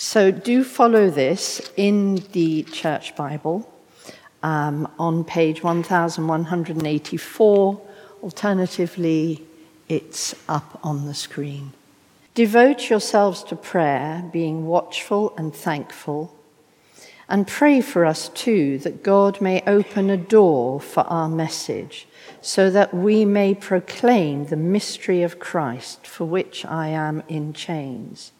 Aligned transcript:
So 0.00 0.30
do 0.30 0.62
follow 0.62 1.10
this 1.10 1.72
in 1.76 2.22
the 2.30 2.62
Church 2.62 3.16
Bible 3.16 3.68
um, 4.44 4.86
on 4.96 5.24
page 5.24 5.64
1184. 5.64 7.80
Alternatively, 8.22 9.44
it's 9.88 10.36
up 10.48 10.78
on 10.84 11.06
the 11.06 11.14
screen. 11.14 11.72
Devote 12.34 12.88
yourselves 12.88 13.42
to 13.42 13.56
prayer, 13.56 14.22
being 14.32 14.68
watchful 14.68 15.34
and 15.36 15.52
thankful. 15.52 16.32
And 17.28 17.48
pray 17.48 17.80
for 17.80 18.04
us 18.04 18.28
too 18.28 18.78
that 18.78 19.02
God 19.02 19.40
may 19.40 19.64
open 19.66 20.10
a 20.10 20.16
door 20.16 20.80
for 20.80 21.02
our 21.08 21.28
message 21.28 22.06
so 22.40 22.70
that 22.70 22.94
we 22.94 23.24
may 23.24 23.52
proclaim 23.52 24.44
the 24.44 24.56
mystery 24.56 25.24
of 25.24 25.40
Christ 25.40 26.06
for 26.06 26.24
which 26.24 26.64
I 26.64 26.86
am 26.86 27.24
in 27.26 27.52
chains. 27.52 28.30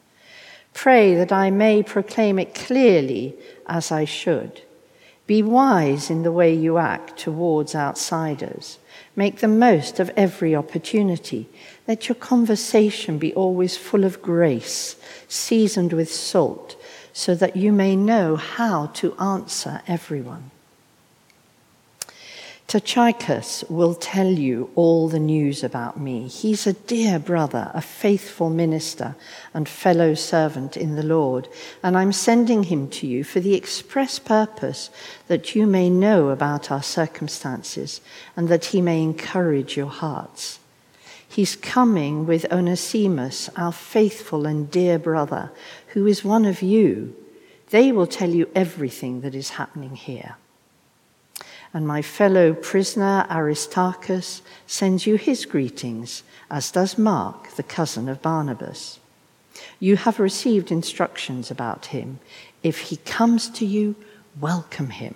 Pray 0.75 1.15
that 1.15 1.33
I 1.33 1.51
may 1.51 1.83
proclaim 1.83 2.39
it 2.39 2.55
clearly 2.55 3.37
as 3.67 3.91
I 3.91 4.05
should. 4.05 4.63
Be 5.27 5.43
wise 5.43 6.09
in 6.09 6.23
the 6.23 6.33
way 6.33 6.55
you 6.55 6.79
act 6.79 7.19
towards 7.19 7.75
outsiders. 7.75 8.79
Make 9.15 9.41
the 9.41 9.49
most 9.49 10.01
of 10.01 10.11
every 10.17 10.55
opportunity. 10.55 11.49
Let 11.87 12.09
your 12.09 12.17
conversation 12.17 13.19
be 13.19 13.35
always 13.35 13.77
full 13.77 14.05
of 14.05 14.23
grace, 14.23 14.97
seasoned 15.29 15.93
with 15.93 16.11
salt, 16.11 16.83
so 17.13 17.35
that 17.35 17.57
you 17.57 17.73
may 17.73 17.95
know 17.95 18.37
how 18.37 18.87
to 18.95 19.15
answer 19.19 19.83
everyone. 19.87 20.51
Tychicus 22.69 23.65
will 23.71 23.95
tell 23.95 24.31
you 24.31 24.69
all 24.75 25.09
the 25.09 25.19
news 25.19 25.65
about 25.65 25.99
me. 25.99 26.29
He's 26.29 26.67
a 26.67 26.75
dear 26.75 27.19
brother, 27.19 27.71
a 27.73 27.81
faithful 27.81 28.51
minister, 28.51 29.17
and 29.55 29.67
fellow 29.67 30.13
servant 30.13 30.77
in 30.77 30.95
the 30.95 31.03
Lord, 31.03 31.49
and 31.83 31.97
I'm 31.97 32.13
sending 32.13 32.65
him 32.65 32.91
to 32.91 33.07
you 33.07 33.25
for 33.25 33.41
the 33.41 33.55
express 33.55 34.19
purpose 34.19 34.91
that 35.29 35.55
you 35.55 35.67
may 35.67 35.89
know 35.89 36.29
about 36.29 36.71
our 36.71 36.83
circumstances 36.83 38.03
and 38.37 38.49
that 38.49 38.67
he 38.67 38.83
may 38.83 39.03
encourage 39.03 39.75
your 39.75 39.89
hearts. 39.89 40.59
He's 41.27 41.57
coming 41.57 42.27
with 42.27 42.53
Onesimus, 42.53 43.49
our 43.57 43.73
faithful 43.73 44.45
and 44.45 44.71
dear 44.71 44.99
brother, 44.99 45.53
who 45.95 46.07
is 46.07 46.23
one 46.23 46.45
of 46.45 46.61
you. 46.61 47.17
They 47.71 47.93
will 47.93 48.07
tell 48.07 48.29
you 48.29 48.51
everything 48.55 49.23
that 49.23 49.35
is 49.35 49.51
happening 49.51 49.97
here 49.97 50.37
and 51.73 51.87
my 51.87 52.03
fellow 52.03 52.55
prisoner 52.55 53.27
Aristarchus 53.31 54.43
sends 54.67 55.07
you 55.07 55.17
his 55.17 55.45
greetings, 55.45 56.23
as 56.51 56.71
does 56.71 56.97
Mark, 56.97 57.51
the 57.57 57.63
cousin 57.63 58.09
of 58.09 58.23
Barnabas. 58.23 58.99
You 59.81 59.97
have 59.97 60.19
received 60.21 60.71
instructions 60.71 61.51
about 61.51 61.87
him. 61.87 62.21
If 62.63 62.79
he 62.79 62.97
comes 62.97 63.49
to 63.51 63.67
you, 63.67 63.97
welcome 64.41 64.91
him. 64.91 65.15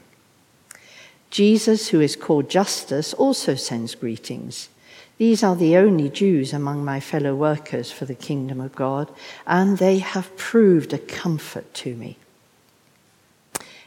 Jesus, 1.31 1.89
who 1.89 2.01
is 2.01 2.17
called 2.17 2.51
Justus, 2.51 3.15
also 3.15 3.55
sends 3.55 3.95
greetings. 3.95 4.69
These 5.17 5.43
are 5.43 5.57
the 5.57 5.77
only 5.77 6.11
Jews 6.11 6.53
among 6.53 6.85
my 6.85 7.01
fellow 7.01 7.35
workers 7.35 7.91
for 7.91 8.05
the 8.05 8.15
kingdom 8.15 8.61
of 8.61 8.75
God, 8.75 9.11
and 9.47 9.79
they 9.79 9.99
have 9.99 10.37
proved 10.37 10.93
a 10.93 10.99
comfort 10.99 11.73
to 11.75 11.95
me. 11.95 12.19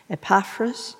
Epaphras, 0.09 0.95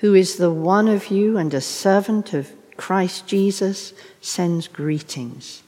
who 0.00 0.14
is 0.14 0.36
the 0.36 0.50
one 0.50 0.88
of 0.88 1.08
you 1.08 1.36
and 1.36 1.52
a 1.52 1.60
servant 1.60 2.32
of 2.32 2.52
Christ 2.76 3.26
Jesus, 3.26 3.92
sends 4.22 4.66
greetings. 4.66 5.62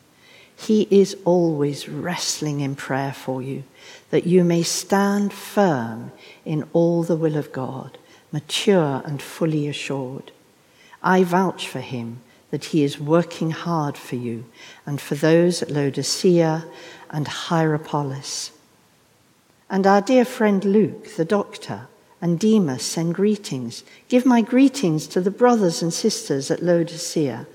He 0.56 0.89
is 0.91 1.16
always 1.27 1.89
wrestling 1.89 2.61
in 2.61 2.74
prayer 2.74 3.12
for 3.12 3.42
you, 3.42 3.64
that 4.11 4.27
you 4.27 4.44
may 4.44 4.62
stand 4.62 5.33
firm 5.33 6.12
in 6.47 6.66
all 6.72 7.02
the 7.02 7.16
will 7.16 7.36
of 7.36 7.52
God, 7.52 7.98
mature 8.33 9.02
and 9.05 9.20
fully 9.20 9.69
assured. 9.69 10.33
I 11.02 11.24
vouch 11.24 11.69
for 11.69 11.80
him 11.80 12.20
that 12.50 12.67
he 12.67 12.84
is 12.84 12.98
working 12.98 13.51
hard 13.51 13.98
for 13.98 14.17
you 14.17 14.46
and 14.86 14.98
for 14.98 15.14
those 15.14 15.62
at 15.62 15.70
Laodicea 15.70 16.64
and 17.11 17.27
Hierapolis. 17.27 18.52
And 19.68 19.86
our 19.86 20.01
dear 20.01 20.24
friend 20.24 20.64
Luke, 20.64 21.17
the 21.17 21.24
doctor, 21.24 21.89
and 22.22 22.38
Demas 22.38 22.84
send 22.84 23.16
greetings. 23.16 23.83
Give 24.08 24.24
my 24.24 24.40
greetings 24.40 25.08
to 25.08 25.20
the 25.20 25.30
brothers 25.30 25.83
and 25.83 25.92
sisters 25.92 26.52
at 26.52 26.62
Laodicea 26.62 27.48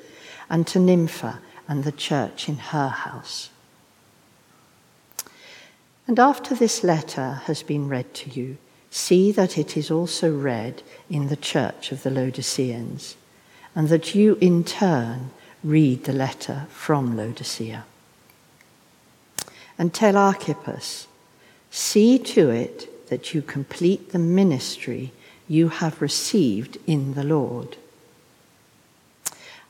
and 0.50 0.68
to 0.68 0.78
Nympha 0.78 1.40
and 1.70 1.86
the 1.86 1.92
church 1.94 2.50
in 2.50 2.58
her 2.58 2.90
house. 2.90 3.50
And 6.06 6.20
after 6.20 6.54
this 6.54 6.84
letter 6.84 7.42
has 7.46 7.64
been 7.64 7.88
read 7.88 8.14
to 8.16 8.30
you, 8.30 8.58
see 8.92 9.32
that 9.32 9.58
it 9.58 9.78
is 9.78 9.90
also 9.90 10.34
read 10.34 10.84
in 11.10 11.30
the 11.30 11.36
church 11.38 11.92
of 11.94 12.04
the 12.04 12.10
Laodiceans, 12.10 13.16
and 13.74 13.88
that 13.90 14.16
you 14.16 14.38
in 14.42 14.64
turn 14.64 15.32
read 15.64 16.04
the 16.04 16.14
letter 16.14 16.68
from 16.70 17.16
Laodicea. 17.16 17.86
And 19.78 19.94
tell 19.94 20.18
Archippus, 20.18 21.08
see 21.70 22.18
to 22.20 22.50
it 22.50 22.90
that 23.08 23.34
you 23.34 23.42
complete 23.42 24.12
the 24.12 24.20
ministry 24.20 25.12
you 25.48 25.70
have 25.70 26.02
received 26.02 26.78
in 26.86 27.14
the 27.14 27.24
Lord. 27.24 27.78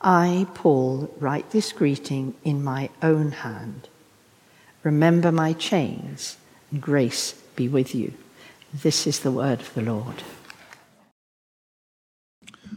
I, 0.02 0.48
Paul, 0.54 1.14
write 1.20 1.52
this 1.52 1.72
greeting 1.72 2.36
in 2.44 2.64
my 2.64 2.90
own 3.02 3.32
hand. 3.32 3.88
Remember 4.84 5.32
my 5.32 5.54
chains, 5.54 6.38
and 6.72 6.82
grace 6.82 7.34
be 7.56 7.68
with 7.68 7.96
you. 7.96 8.14
This 8.74 9.08
is 9.08 9.20
the 9.20 9.32
word 9.32 9.62
of 9.62 9.74
the 9.74 9.82
Lord. 9.82 10.24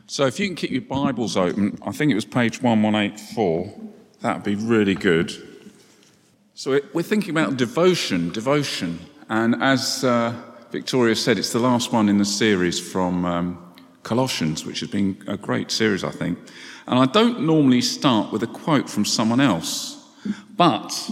So, 0.06 0.26
if 0.26 0.40
you 0.40 0.46
can 0.46 0.56
keep 0.56 0.70
your 0.70 0.80
Bibles 0.80 1.36
open, 1.36 1.78
I 1.86 1.92
think 1.92 2.10
it 2.10 2.14
was 2.14 2.24
page 2.24 2.62
1184, 2.62 3.72
that 4.22 4.36
would 4.36 4.44
be 4.44 4.54
really 4.54 4.94
good. 4.94 5.32
So, 6.54 6.80
we're 6.92 7.02
thinking 7.02 7.30
about 7.30 7.56
devotion, 7.56 8.30
devotion. 8.30 8.98
And 9.28 9.62
as 9.62 10.02
uh, 10.02 10.34
Victoria 10.70 11.16
said 11.16 11.36
it's 11.36 11.52
the 11.52 11.58
last 11.58 11.92
one 11.92 12.08
in 12.08 12.18
the 12.18 12.24
series 12.24 12.78
from 12.78 13.24
um, 13.24 13.74
Colossians, 14.04 14.64
which 14.64 14.80
has 14.80 14.88
been 14.88 15.22
a 15.26 15.36
great 15.36 15.70
series, 15.70 16.04
I 16.04 16.10
think. 16.10 16.38
And 16.86 16.98
I 16.98 17.06
don't 17.06 17.40
normally 17.40 17.80
start 17.80 18.32
with 18.32 18.42
a 18.44 18.46
quote 18.46 18.88
from 18.88 19.04
someone 19.04 19.40
else, 19.40 20.08
but 20.56 21.10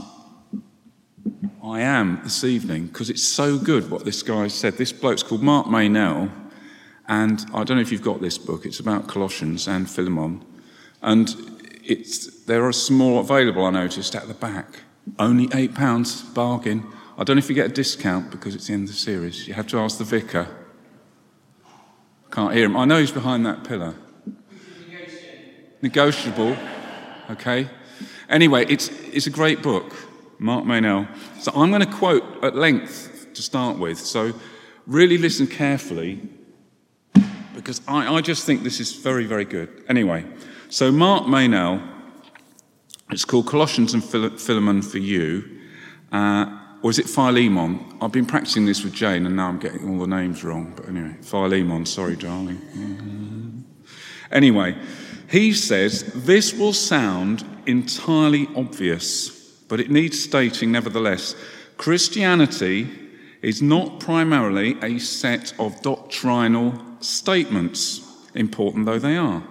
I 1.63 1.81
am 1.81 2.21
this 2.23 2.45
evening 2.45 2.87
because 2.87 3.11
it's 3.11 3.23
so 3.23 3.59
good 3.59 3.91
what 3.91 4.05
this 4.05 4.23
guy 4.23 4.47
said. 4.47 4.79
This 4.79 4.93
bloke's 4.93 5.25
called 5.25 5.43
Mark 5.43 5.67
Meynell, 5.67 6.31
and 7.09 7.45
I 7.53 7.65
don't 7.65 7.77
know 7.77 7.83
if 7.83 7.91
you've 7.91 8.03
got 8.03 8.21
this 8.21 8.39
book. 8.39 8.65
It's 8.65 8.81
about 8.81 9.09
Colossians 9.09 9.67
and 9.67 9.91
Philemon, 9.91 10.45
and 11.03 11.35
it's 11.85 12.45
there 12.45 12.65
are 12.65 12.73
some 12.73 12.97
more 12.97 13.21
available. 13.21 13.65
I 13.65 13.71
noticed 13.71 14.15
at 14.15 14.29
the 14.29 14.35
back, 14.35 14.81
only 15.19 15.49
eight 15.53 15.75
pounds 15.75 16.23
bargain. 16.23 16.87
I 17.19 17.25
don't 17.25 17.35
know 17.35 17.41
if 17.41 17.49
you 17.49 17.55
get 17.57 17.67
a 17.67 17.75
discount 17.75 18.31
because 18.31 18.55
it's 18.55 18.69
the 18.69 18.75
end 18.75 18.85
of 18.85 18.95
the 18.95 19.01
series. 19.01 19.49
You 19.49 19.55
have 19.55 19.67
to 19.69 19.81
ask 19.81 19.99
the 19.99 20.05
vicar. 20.05 20.47
Can't 22.31 22.55
hear 22.55 22.67
him. 22.67 22.77
I 22.77 22.85
know 22.85 23.01
he's 23.01 23.11
behind 23.11 23.45
that 23.45 23.65
pillar. 23.65 23.97
Negotiable. 25.83 26.57
Okay. 27.29 27.69
Anyway, 28.29 28.67
it's, 28.69 28.91
it's 29.13 29.27
a 29.27 29.31
great 29.31 29.63
book, 29.63 29.97
Mark 30.39 30.65
Meynell. 30.65 31.09
So 31.41 31.51
I'm 31.57 31.71
going 31.71 31.85
to 31.85 31.93
quote 31.93 32.23
at 32.45 32.55
length 32.55 33.27
to 33.35 33.43
start 33.43 33.79
with. 33.79 33.99
So 33.99 34.33
really 34.87 35.19
listen 35.19 35.49
carefully 35.49 36.21
because 37.53 37.81
I, 37.89 38.15
I 38.15 38.21
just 38.21 38.47
think 38.47 38.63
this 38.63 38.79
is 38.79 38.93
very, 38.93 39.27
very 39.27 39.45
good. 39.45 39.85
Anyway, 39.89 40.25
so 40.69 40.93
Mark 40.93 41.25
Meynell, 41.25 41.85
it's 43.11 43.25
called 43.25 43.49
Colossians 43.49 43.93
and 43.93 44.05
Philemon 44.05 44.83
for 44.83 44.99
You. 44.99 45.59
Uh, 46.13 46.58
or 46.83 46.91
is 46.91 46.99
it 46.99 47.07
Philemon? 47.07 47.85
I've 48.01 48.13
been 48.13 48.27
practicing 48.27 48.67
this 48.67 48.85
with 48.85 48.93
Jane 48.93 49.27
and 49.27 49.37
now 49.37 49.49
I'm 49.49 49.59
getting 49.59 49.89
all 49.89 49.99
the 49.99 50.07
names 50.07 50.45
wrong. 50.45 50.73
But 50.77 50.89
anyway, 50.89 51.17
Philemon, 51.23 51.87
sorry, 51.87 52.17
darling. 52.17 53.65
Anyway, 54.31 54.77
he 55.29 55.53
says 55.53 56.05
this 56.15 56.55
will 56.55 56.73
sound 56.73 57.45
entirely 57.67 58.49
obvious, 58.55 59.29
but 59.69 59.81
it 59.81 59.91
needs 59.91 60.23
stating 60.23 60.73
nevertheless. 60.73 61.35
Christianity 61.77 62.89
is 63.43 63.63
not 63.63 64.01
primarily 64.01 64.77
a 64.83 64.99
set 64.99 65.53
of 65.59 65.81
doctrinal 65.83 66.83
statements, 67.01 68.01
important 68.35 68.87
though 68.87 68.99
they 68.99 69.17
are. 69.17 69.43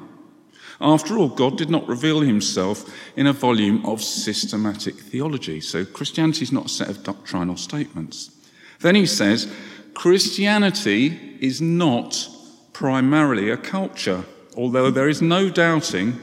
After 0.80 1.18
all, 1.18 1.30
God 1.30 1.58
did 1.58 1.70
not 1.70 1.88
reveal 1.88 2.22
himself 2.22 2.86
in 3.16 3.28
a 3.28 3.34
volume 3.34 3.86
of 3.86 4.02
systematic 4.04 4.96
theology. 4.96 5.60
So 5.60 5.86
Christianity 5.86 6.44
is 6.44 6.52
not 6.52 6.68
a 6.68 6.70
set 6.70 6.90
of 6.90 7.04
doctrinal 7.04 7.58
statements. 7.58 8.32
Then 8.80 8.96
he 8.96 9.08
says, 9.08 9.52
Christianity 9.96 11.38
is 11.40 11.62
not 11.62 12.30
primarily 12.74 13.50
a 13.50 13.58
culture, 13.58 14.24
although 14.56 14.92
there 14.92 15.10
is 15.10 15.22
no 15.22 15.50
doubting 15.50 16.20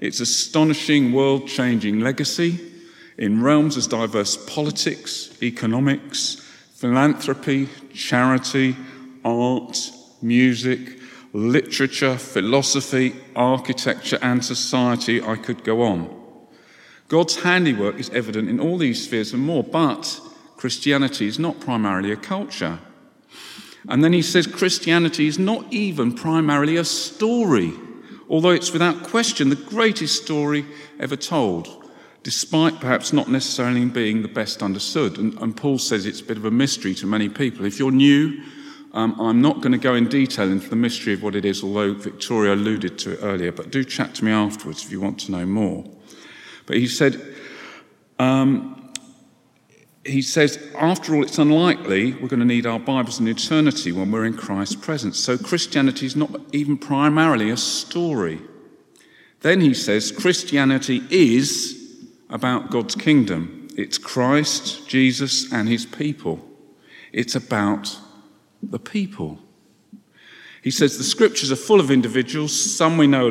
its 0.00 0.20
astonishing 0.20 1.12
world 1.12 1.46
changing 1.46 2.00
legacy 2.00 2.58
in 3.18 3.42
realms 3.42 3.76
as 3.76 3.86
diverse 3.86 4.36
politics, 4.46 5.36
economics, 5.42 6.36
philanthropy, 6.76 7.68
charity, 7.92 8.76
art, 9.24 9.90
music, 10.22 10.97
literature, 11.32 12.16
philosophy, 12.16 13.14
architecture, 13.36 14.18
and 14.22 14.44
society. 14.44 15.22
I 15.22 15.36
could 15.36 15.64
go 15.64 15.82
on. 15.82 16.14
God's 17.08 17.36
handiwork 17.36 17.98
is 17.98 18.10
evident 18.10 18.48
in 18.48 18.60
all 18.60 18.78
these 18.78 19.04
spheres 19.04 19.32
and 19.32 19.42
more, 19.42 19.64
but 19.64 20.20
Christianity 20.56 21.26
is 21.26 21.38
not 21.38 21.60
primarily 21.60 22.12
a 22.12 22.16
culture. 22.16 22.78
And 23.88 24.04
then 24.04 24.12
he 24.12 24.22
says 24.22 24.46
Christianity 24.46 25.26
is 25.26 25.38
not 25.38 25.72
even 25.72 26.12
primarily 26.12 26.76
a 26.76 26.84
story, 26.84 27.72
although 28.28 28.50
it's 28.50 28.72
without 28.72 29.04
question 29.04 29.48
the 29.48 29.56
greatest 29.56 30.22
story 30.22 30.66
ever 31.00 31.16
told, 31.16 31.90
despite 32.22 32.80
perhaps 32.80 33.12
not 33.12 33.30
necessarily 33.30 33.84
being 33.86 34.20
the 34.20 34.28
best 34.28 34.62
understood. 34.62 35.16
And, 35.16 35.34
and 35.40 35.56
Paul 35.56 35.78
says 35.78 36.04
it's 36.04 36.20
a 36.20 36.24
bit 36.24 36.36
of 36.36 36.44
a 36.44 36.50
mystery 36.50 36.94
to 36.96 37.06
many 37.06 37.30
people. 37.30 37.64
If 37.64 37.78
you're 37.78 37.90
new, 37.90 38.42
um, 38.92 39.20
I'm 39.20 39.42
not 39.42 39.60
going 39.60 39.72
to 39.72 39.78
go 39.78 39.94
in 39.94 40.08
detail 40.08 40.50
into 40.50 40.68
the 40.68 40.76
mystery 40.76 41.12
of 41.12 41.22
what 41.22 41.34
it 41.34 41.44
is, 41.44 41.62
although 41.62 41.94
Victoria 41.94 42.54
alluded 42.54 42.98
to 43.00 43.12
it 43.12 43.18
earlier, 43.22 43.52
but 43.52 43.70
do 43.70 43.84
chat 43.84 44.14
to 44.16 44.24
me 44.24 44.32
afterwards 44.32 44.84
if 44.84 44.90
you 44.90 45.00
want 45.00 45.20
to 45.20 45.32
know 45.32 45.44
more. 45.44 45.84
But 46.66 46.76
he 46.76 46.86
said, 46.86 47.20
um, 48.18 48.92
he 50.04 50.22
says, 50.22 50.58
after 50.78 51.14
all, 51.14 51.22
it's 51.22 51.38
unlikely 51.38 52.14
we're 52.14 52.28
going 52.28 52.40
to 52.40 52.46
need 52.46 52.66
our 52.66 52.78
Bibles 52.78 53.20
in 53.20 53.28
eternity 53.28 53.92
when 53.92 54.10
we're 54.10 54.24
in 54.24 54.36
Christ's 54.36 54.76
presence. 54.76 55.18
So 55.18 55.36
Christianity 55.36 56.06
is 56.06 56.16
not 56.16 56.30
even 56.52 56.78
primarily 56.78 57.50
a 57.50 57.56
story. 57.56 58.40
Then 59.40 59.60
he 59.60 59.74
says, 59.74 60.10
Christianity 60.10 61.02
is 61.10 62.06
about 62.30 62.70
God's 62.70 62.94
kingdom. 62.94 63.68
It's 63.76 63.98
Christ, 63.98 64.88
Jesus, 64.88 65.52
and 65.52 65.68
his 65.68 65.86
people. 65.86 66.40
It's 67.12 67.34
about 67.34 67.98
the 68.62 68.78
people. 68.78 69.38
He 70.62 70.70
says 70.70 70.98
the 70.98 71.04
scriptures 71.04 71.52
are 71.52 71.56
full 71.56 71.80
of 71.80 71.90
individuals. 71.90 72.52
Some 72.52 72.98
we 72.98 73.06
know 73.06 73.28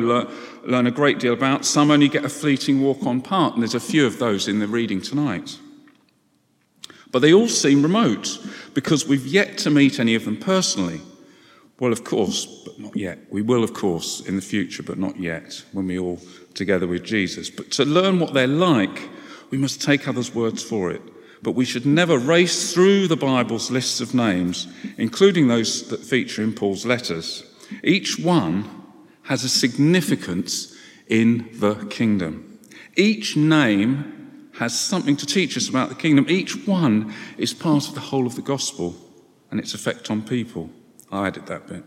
learn 0.64 0.86
a 0.86 0.90
great 0.90 1.18
deal 1.18 1.34
about, 1.34 1.64
some 1.64 1.90
only 1.90 2.08
get 2.08 2.24
a 2.24 2.28
fleeting 2.28 2.82
walk 2.82 3.04
on 3.04 3.20
part, 3.20 3.54
and 3.54 3.62
there's 3.62 3.74
a 3.74 3.80
few 3.80 4.06
of 4.06 4.18
those 4.18 4.48
in 4.48 4.58
the 4.58 4.66
reading 4.66 5.00
tonight. 5.00 5.58
But 7.10 7.20
they 7.20 7.32
all 7.32 7.48
seem 7.48 7.82
remote 7.82 8.38
because 8.74 9.06
we've 9.06 9.26
yet 9.26 9.56
to 9.58 9.70
meet 9.70 9.98
any 9.98 10.14
of 10.14 10.24
them 10.24 10.36
personally. 10.36 11.00
Well, 11.80 11.92
of 11.92 12.04
course, 12.04 12.44
but 12.64 12.78
not 12.78 12.96
yet. 12.96 13.18
We 13.30 13.40
will, 13.40 13.62
of 13.62 13.72
course, 13.72 14.20
in 14.20 14.36
the 14.36 14.42
future, 14.42 14.82
but 14.82 14.98
not 14.98 15.18
yet, 15.18 15.62
when 15.72 15.86
we're 15.86 16.00
all 16.00 16.20
together 16.54 16.86
with 16.86 17.04
Jesus. 17.04 17.50
But 17.50 17.70
to 17.72 17.84
learn 17.84 18.18
what 18.18 18.34
they're 18.34 18.46
like, 18.46 19.08
we 19.50 19.58
must 19.58 19.80
take 19.80 20.08
others' 20.08 20.34
words 20.34 20.62
for 20.62 20.90
it. 20.90 21.02
But 21.42 21.52
we 21.52 21.64
should 21.64 21.86
never 21.86 22.18
race 22.18 22.72
through 22.72 23.08
the 23.08 23.16
Bible's 23.16 23.70
lists 23.70 24.00
of 24.00 24.14
names, 24.14 24.66
including 24.96 25.48
those 25.48 25.88
that 25.88 26.00
feature 26.00 26.42
in 26.42 26.52
Paul's 26.52 26.84
letters. 26.84 27.44
Each 27.84 28.18
one 28.18 28.68
has 29.24 29.44
a 29.44 29.48
significance 29.48 30.74
in 31.06 31.48
the 31.54 31.74
kingdom. 31.86 32.58
Each 32.96 33.36
name 33.36 34.50
has 34.58 34.78
something 34.78 35.16
to 35.16 35.26
teach 35.26 35.56
us 35.56 35.68
about 35.68 35.88
the 35.88 35.94
kingdom. 35.94 36.26
Each 36.28 36.66
one 36.66 37.14
is 37.36 37.54
part 37.54 37.88
of 37.88 37.94
the 37.94 38.00
whole 38.00 38.26
of 38.26 38.34
the 38.34 38.42
gospel 38.42 38.96
and 39.50 39.60
its 39.60 39.74
effect 39.74 40.10
on 40.10 40.22
people. 40.22 40.70
I 41.12 41.28
added 41.28 41.46
that 41.46 41.68
bit. 41.68 41.84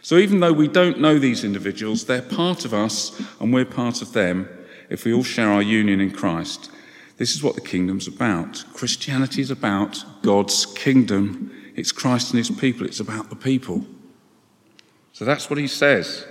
So 0.00 0.16
even 0.16 0.40
though 0.40 0.52
we 0.52 0.68
don't 0.68 1.00
know 1.00 1.18
these 1.18 1.44
individuals, 1.44 2.06
they're 2.06 2.22
part 2.22 2.64
of 2.64 2.72
us 2.72 3.20
and 3.40 3.52
we're 3.52 3.66
part 3.66 4.00
of 4.00 4.12
them 4.12 4.48
if 4.88 5.04
we 5.04 5.12
all 5.12 5.22
share 5.22 5.50
our 5.50 5.60
union 5.60 6.00
in 6.00 6.10
Christ. 6.10 6.70
This 7.18 7.34
is 7.34 7.42
what 7.42 7.56
the 7.56 7.60
kingdom's 7.60 8.06
about. 8.06 8.64
Christianity 8.72 9.42
is 9.42 9.50
about 9.50 10.02
God's 10.22 10.64
kingdom. 10.66 11.52
It's 11.74 11.92
Christ 11.92 12.30
and 12.30 12.38
his 12.38 12.50
people. 12.50 12.86
It's 12.86 13.00
about 13.00 13.28
the 13.28 13.36
people. 13.36 13.84
So 15.12 15.24
that's 15.24 15.50
what 15.50 15.58
he 15.58 15.66
says. 15.66 16.24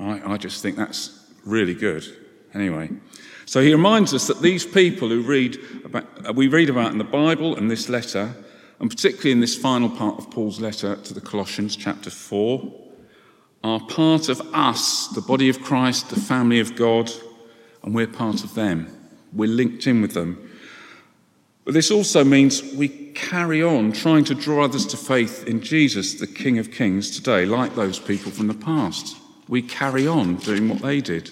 I, 0.00 0.34
I 0.34 0.36
just 0.38 0.60
think 0.60 0.76
that's 0.76 1.24
really 1.44 1.74
good. 1.74 2.04
Anyway, 2.52 2.90
so 3.44 3.62
he 3.62 3.72
reminds 3.72 4.12
us 4.12 4.26
that 4.26 4.42
these 4.42 4.66
people 4.66 5.08
who 5.08 5.22
read 5.22 5.56
about, 5.84 6.28
uh, 6.28 6.32
we 6.32 6.48
read 6.48 6.68
about 6.68 6.90
in 6.90 6.98
the 6.98 7.04
Bible 7.04 7.54
and 7.56 7.70
this 7.70 7.88
letter, 7.88 8.34
and 8.80 8.90
particularly 8.90 9.30
in 9.30 9.40
this 9.40 9.56
final 9.56 9.88
part 9.88 10.18
of 10.18 10.30
Paul's 10.32 10.60
letter 10.60 10.96
to 10.96 11.14
the 11.14 11.20
Colossians, 11.20 11.76
chapter 11.76 12.10
4, 12.10 12.72
are 13.62 13.80
part 13.86 14.28
of 14.28 14.40
us, 14.52 15.06
the 15.08 15.20
body 15.20 15.48
of 15.48 15.62
Christ, 15.62 16.10
the 16.10 16.20
family 16.20 16.58
of 16.58 16.74
God, 16.74 17.10
and 17.84 17.94
we're 17.94 18.08
part 18.08 18.42
of 18.42 18.54
them. 18.54 18.95
We're 19.36 19.48
linked 19.48 19.86
in 19.86 20.02
with 20.02 20.14
them. 20.14 20.50
But 21.64 21.74
this 21.74 21.90
also 21.90 22.24
means 22.24 22.62
we 22.74 22.88
carry 22.88 23.62
on 23.62 23.92
trying 23.92 24.24
to 24.26 24.34
draw 24.34 24.64
others 24.64 24.86
to 24.86 24.96
faith 24.96 25.46
in 25.46 25.60
Jesus, 25.60 26.14
the 26.14 26.26
King 26.26 26.58
of 26.58 26.70
Kings, 26.70 27.10
today, 27.10 27.44
like 27.44 27.74
those 27.74 27.98
people 27.98 28.30
from 28.30 28.46
the 28.46 28.54
past. 28.54 29.16
We 29.48 29.62
carry 29.62 30.06
on 30.06 30.36
doing 30.36 30.68
what 30.68 30.80
they 30.80 31.00
did. 31.00 31.30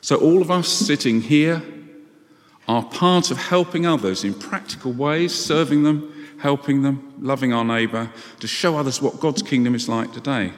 So, 0.00 0.16
all 0.16 0.42
of 0.42 0.50
us 0.50 0.68
sitting 0.68 1.20
here 1.20 1.62
are 2.68 2.82
part 2.82 3.30
of 3.30 3.38
helping 3.38 3.86
others 3.86 4.24
in 4.24 4.34
practical 4.34 4.92
ways, 4.92 5.32
serving 5.32 5.84
them, 5.84 6.12
helping 6.38 6.82
them, 6.82 7.14
loving 7.20 7.52
our 7.52 7.64
neighbour, 7.64 8.10
to 8.40 8.46
show 8.46 8.76
others 8.76 9.00
what 9.00 9.20
God's 9.20 9.42
kingdom 9.42 9.74
is 9.74 9.88
like 9.88 10.12
today. 10.12 10.52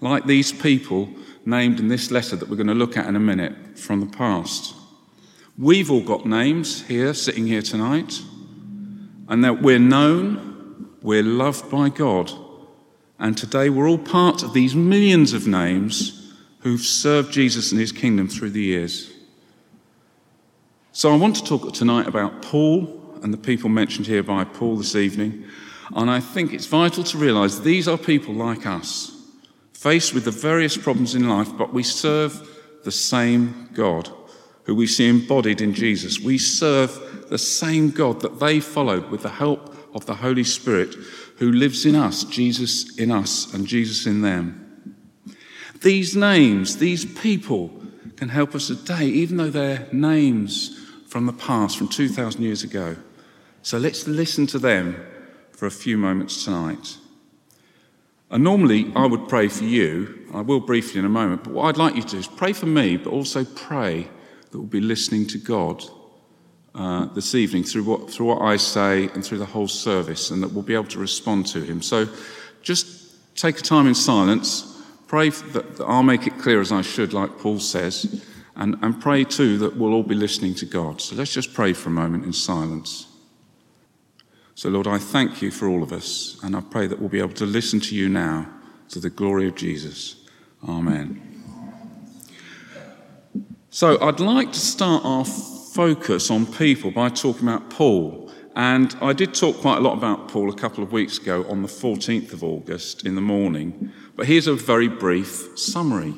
Like 0.00 0.26
these 0.26 0.52
people 0.52 1.08
named 1.46 1.80
in 1.80 1.88
this 1.88 2.10
letter 2.10 2.36
that 2.36 2.48
we're 2.48 2.56
going 2.56 2.66
to 2.66 2.74
look 2.74 2.96
at 2.96 3.06
in 3.06 3.16
a 3.16 3.20
minute 3.20 3.78
from 3.78 4.00
the 4.00 4.16
past. 4.16 4.74
We've 5.58 5.90
all 5.90 6.02
got 6.02 6.26
names 6.26 6.86
here, 6.86 7.14
sitting 7.14 7.46
here 7.46 7.62
tonight 7.62 8.20
and 9.26 9.42
that 9.42 9.62
we're 9.62 9.78
known, 9.78 10.90
we're 11.00 11.22
loved 11.22 11.70
by 11.70 11.88
God. 11.88 12.30
And 13.18 13.38
today 13.38 13.70
we're 13.70 13.88
all 13.88 13.96
part 13.96 14.42
of 14.42 14.52
these 14.52 14.74
millions 14.74 15.32
of 15.32 15.46
names 15.46 16.34
who've 16.60 16.82
served 16.82 17.32
Jesus 17.32 17.72
and 17.72 17.80
his 17.80 17.90
kingdom 17.90 18.28
through 18.28 18.50
the 18.50 18.60
years. 18.60 19.10
So 20.92 21.10
I 21.10 21.16
want 21.16 21.36
to 21.36 21.44
talk 21.44 21.72
tonight 21.72 22.06
about 22.06 22.42
Paul 22.42 23.18
and 23.22 23.32
the 23.32 23.38
people 23.38 23.70
mentioned 23.70 24.06
here 24.06 24.22
by 24.22 24.44
Paul 24.44 24.76
this 24.76 24.94
evening. 24.94 25.44
And 25.94 26.10
I 26.10 26.20
think 26.20 26.52
it's 26.52 26.66
vital 26.66 27.02
to 27.04 27.16
realize 27.16 27.62
these 27.62 27.88
are 27.88 27.96
people 27.96 28.34
like 28.34 28.66
us, 28.66 29.10
faced 29.72 30.12
with 30.12 30.26
the 30.26 30.30
various 30.30 30.76
problems 30.76 31.14
in 31.14 31.30
life, 31.30 31.48
but 31.56 31.72
we 31.72 31.82
serve 31.82 32.46
the 32.84 32.92
same 32.92 33.70
God 33.72 34.10
who 34.66 34.74
we 34.74 34.86
see 34.86 35.08
embodied 35.08 35.60
in 35.60 35.72
Jesus. 35.72 36.20
We 36.20 36.38
serve 36.38 37.28
the 37.30 37.38
same 37.38 37.90
God 37.90 38.20
that 38.20 38.40
they 38.40 38.60
followed 38.60 39.10
with 39.10 39.22
the 39.22 39.30
help 39.30 39.74
of 39.94 40.06
the 40.06 40.16
Holy 40.16 40.44
Spirit 40.44 40.94
who 41.38 41.52
lives 41.52 41.86
in 41.86 41.94
us, 41.94 42.24
Jesus 42.24 42.98
in 42.98 43.10
us, 43.10 43.52
and 43.54 43.66
Jesus 43.66 44.06
in 44.06 44.22
them. 44.22 44.96
These 45.82 46.16
names, 46.16 46.78
these 46.78 47.04
people 47.04 47.70
can 48.16 48.28
help 48.28 48.54
us 48.54 48.66
today, 48.66 49.06
even 49.06 49.36
though 49.36 49.50
they're 49.50 49.86
names 49.92 50.78
from 51.06 51.26
the 51.26 51.32
past, 51.32 51.78
from 51.78 51.88
2,000 51.88 52.42
years 52.42 52.64
ago. 52.64 52.96
So 53.62 53.78
let's 53.78 54.08
listen 54.08 54.46
to 54.48 54.58
them 54.58 54.96
for 55.52 55.66
a 55.66 55.70
few 55.70 55.96
moments 55.96 56.44
tonight. 56.44 56.96
And 58.30 58.42
normally 58.42 58.90
I 58.96 59.06
would 59.06 59.28
pray 59.28 59.48
for 59.48 59.64
you. 59.64 60.26
I 60.34 60.40
will 60.40 60.60
briefly 60.60 60.98
in 60.98 61.04
a 61.04 61.10
moment, 61.10 61.44
but 61.44 61.52
what 61.52 61.66
I'd 61.66 61.76
like 61.76 61.94
you 61.94 62.02
to 62.02 62.08
do 62.08 62.18
is 62.18 62.26
pray 62.26 62.52
for 62.52 62.66
me, 62.66 62.96
but 62.96 63.12
also 63.12 63.44
pray 63.44 64.08
that 64.50 64.58
will 64.58 64.66
be 64.66 64.80
listening 64.80 65.26
to 65.28 65.38
God 65.38 65.82
uh, 66.74 67.06
this 67.14 67.34
evening 67.34 67.64
through 67.64 67.84
what, 67.84 68.10
through 68.10 68.26
what 68.26 68.42
I 68.42 68.56
say 68.56 69.08
and 69.08 69.24
through 69.24 69.38
the 69.38 69.46
whole 69.46 69.68
service, 69.68 70.30
and 70.30 70.42
that 70.42 70.52
we'll 70.52 70.62
be 70.62 70.74
able 70.74 70.84
to 70.84 70.98
respond 70.98 71.46
to 71.48 71.60
Him. 71.60 71.82
So 71.82 72.06
just 72.62 73.34
take 73.36 73.58
a 73.58 73.62
time 73.62 73.86
in 73.86 73.94
silence, 73.94 74.82
pray 75.06 75.30
that, 75.30 75.76
that 75.76 75.84
I'll 75.84 76.02
make 76.02 76.26
it 76.26 76.38
clear 76.38 76.60
as 76.60 76.72
I 76.72 76.82
should, 76.82 77.12
like 77.12 77.38
Paul 77.38 77.60
says, 77.60 78.24
and, 78.56 78.76
and 78.82 79.00
pray 79.00 79.24
too 79.24 79.58
that 79.58 79.76
we'll 79.76 79.92
all 79.92 80.02
be 80.02 80.14
listening 80.14 80.54
to 80.56 80.66
God. 80.66 81.00
So 81.00 81.16
let's 81.16 81.32
just 81.32 81.54
pray 81.54 81.72
for 81.72 81.88
a 81.88 81.92
moment 81.92 82.24
in 82.24 82.32
silence. 82.32 83.06
So, 84.54 84.70
Lord, 84.70 84.86
I 84.86 84.98
thank 84.98 85.42
you 85.42 85.50
for 85.50 85.68
all 85.68 85.82
of 85.82 85.92
us, 85.92 86.38
and 86.42 86.56
I 86.56 86.60
pray 86.60 86.86
that 86.86 86.98
we'll 86.98 87.10
be 87.10 87.18
able 87.20 87.34
to 87.34 87.44
listen 87.46 87.78
to 87.80 87.94
you 87.94 88.08
now 88.08 88.48
to 88.88 89.00
the 89.00 89.10
glory 89.10 89.48
of 89.48 89.54
Jesus. 89.54 90.24
Amen. 90.66 91.25
So 93.76 94.00
I'd 94.00 94.20
like 94.20 94.52
to 94.52 94.58
start 94.58 95.04
our 95.04 95.26
focus 95.26 96.30
on 96.30 96.46
people 96.46 96.90
by 96.90 97.10
talking 97.10 97.46
about 97.46 97.68
Paul. 97.68 98.32
And 98.54 98.96
I 99.02 99.12
did 99.12 99.34
talk 99.34 99.58
quite 99.58 99.76
a 99.76 99.80
lot 99.82 99.98
about 99.98 100.28
Paul 100.28 100.48
a 100.48 100.56
couple 100.56 100.82
of 100.82 100.92
weeks 100.92 101.18
ago 101.18 101.44
on 101.50 101.60
the 101.60 101.68
14th 101.68 102.32
of 102.32 102.42
August 102.42 103.04
in 103.04 103.16
the 103.16 103.20
morning. 103.20 103.92
But 104.16 104.28
here's 104.28 104.46
a 104.46 104.54
very 104.54 104.88
brief 104.88 105.58
summary. 105.58 106.14